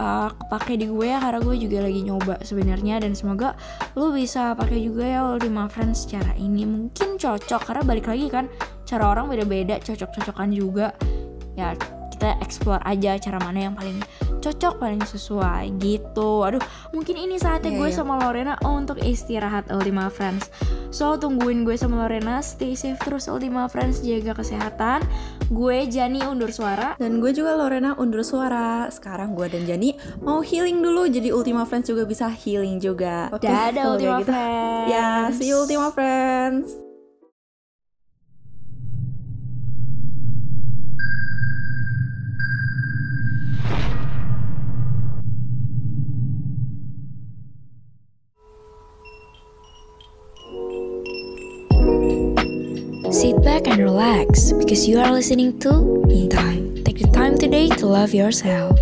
uh, 0.00 0.32
kepake 0.32 0.80
di 0.80 0.88
gue 0.88 1.04
ya 1.04 1.20
karena 1.20 1.44
gue 1.44 1.56
juga 1.60 1.78
lagi 1.84 2.00
nyoba 2.00 2.40
sebenarnya. 2.40 3.04
Dan 3.04 3.12
semoga 3.12 3.52
lo 3.92 4.08
bisa 4.08 4.56
pakai 4.56 4.80
juga 4.80 5.04
ya 5.04 5.20
Ultima 5.28 5.68
Friends 5.68 6.08
cara 6.08 6.32
ini. 6.40 6.64
Mungkin 6.64 7.20
cocok 7.20 7.60
karena 7.68 7.82
balik 7.84 8.08
lagi 8.08 8.26
kan 8.32 8.48
cara 8.88 9.12
orang 9.12 9.28
beda-beda 9.28 9.76
cocok-cocokan 9.84 10.48
juga. 10.48 10.96
Ya 11.60 11.76
kita 12.08 12.40
explore 12.40 12.80
aja 12.88 13.20
cara 13.20 13.36
mana 13.44 13.68
yang 13.68 13.76
paling 13.76 14.00
cocok 14.42 14.82
paling 14.82 15.02
sesuai 15.06 15.78
gitu. 15.78 16.42
Aduh 16.42 16.60
mungkin 16.90 17.14
ini 17.14 17.38
saatnya 17.38 17.72
yeah, 17.72 17.80
gue 17.80 17.88
yeah. 17.94 17.98
sama 18.02 18.14
Lorena 18.18 18.58
untuk 18.66 18.98
istirahat 18.98 19.70
Ultima 19.70 20.10
Friends. 20.10 20.50
So 20.90 21.14
tungguin 21.16 21.62
gue 21.62 21.78
sama 21.78 22.04
Lorena 22.04 22.42
stay 22.42 22.74
safe 22.74 22.98
terus 23.00 23.30
Ultima 23.30 23.70
Friends 23.70 24.02
jaga 24.02 24.34
kesehatan. 24.34 25.06
Gue 25.48 25.86
Jani 25.86 26.26
undur 26.26 26.50
suara. 26.50 26.98
Dan 26.98 27.22
gue 27.22 27.30
juga 27.30 27.54
Lorena 27.54 27.94
undur 27.96 28.26
suara. 28.26 28.90
Sekarang 28.90 29.38
gue 29.38 29.46
dan 29.46 29.64
Jani 29.64 29.94
mau 30.20 30.42
healing 30.42 30.82
dulu 30.82 31.06
jadi 31.06 31.30
Ultima 31.30 31.62
Friends 31.62 31.88
juga 31.88 32.02
bisa 32.04 32.26
healing 32.26 32.82
juga. 32.82 33.30
Okay, 33.30 33.48
dadah 33.48 33.84
Ultima 33.94 34.18
gitu. 34.20 34.34
Friends 34.34 34.72
ya 34.90 35.30
see 35.30 35.48
you 35.48 35.62
Ultima 35.62 35.94
Friends 35.94 36.81
Sit 53.22 53.40
back 53.44 53.68
and 53.68 53.78
relax 53.78 54.50
because 54.50 54.88
you 54.88 54.98
are 54.98 55.12
listening 55.12 55.56
to 55.60 56.02
Me 56.10 56.26
Time. 56.26 56.82
Take 56.82 56.98
the 56.98 57.06
time 57.06 57.38
today 57.38 57.68
to 57.68 57.86
love 57.86 58.12
yourself. 58.12 58.76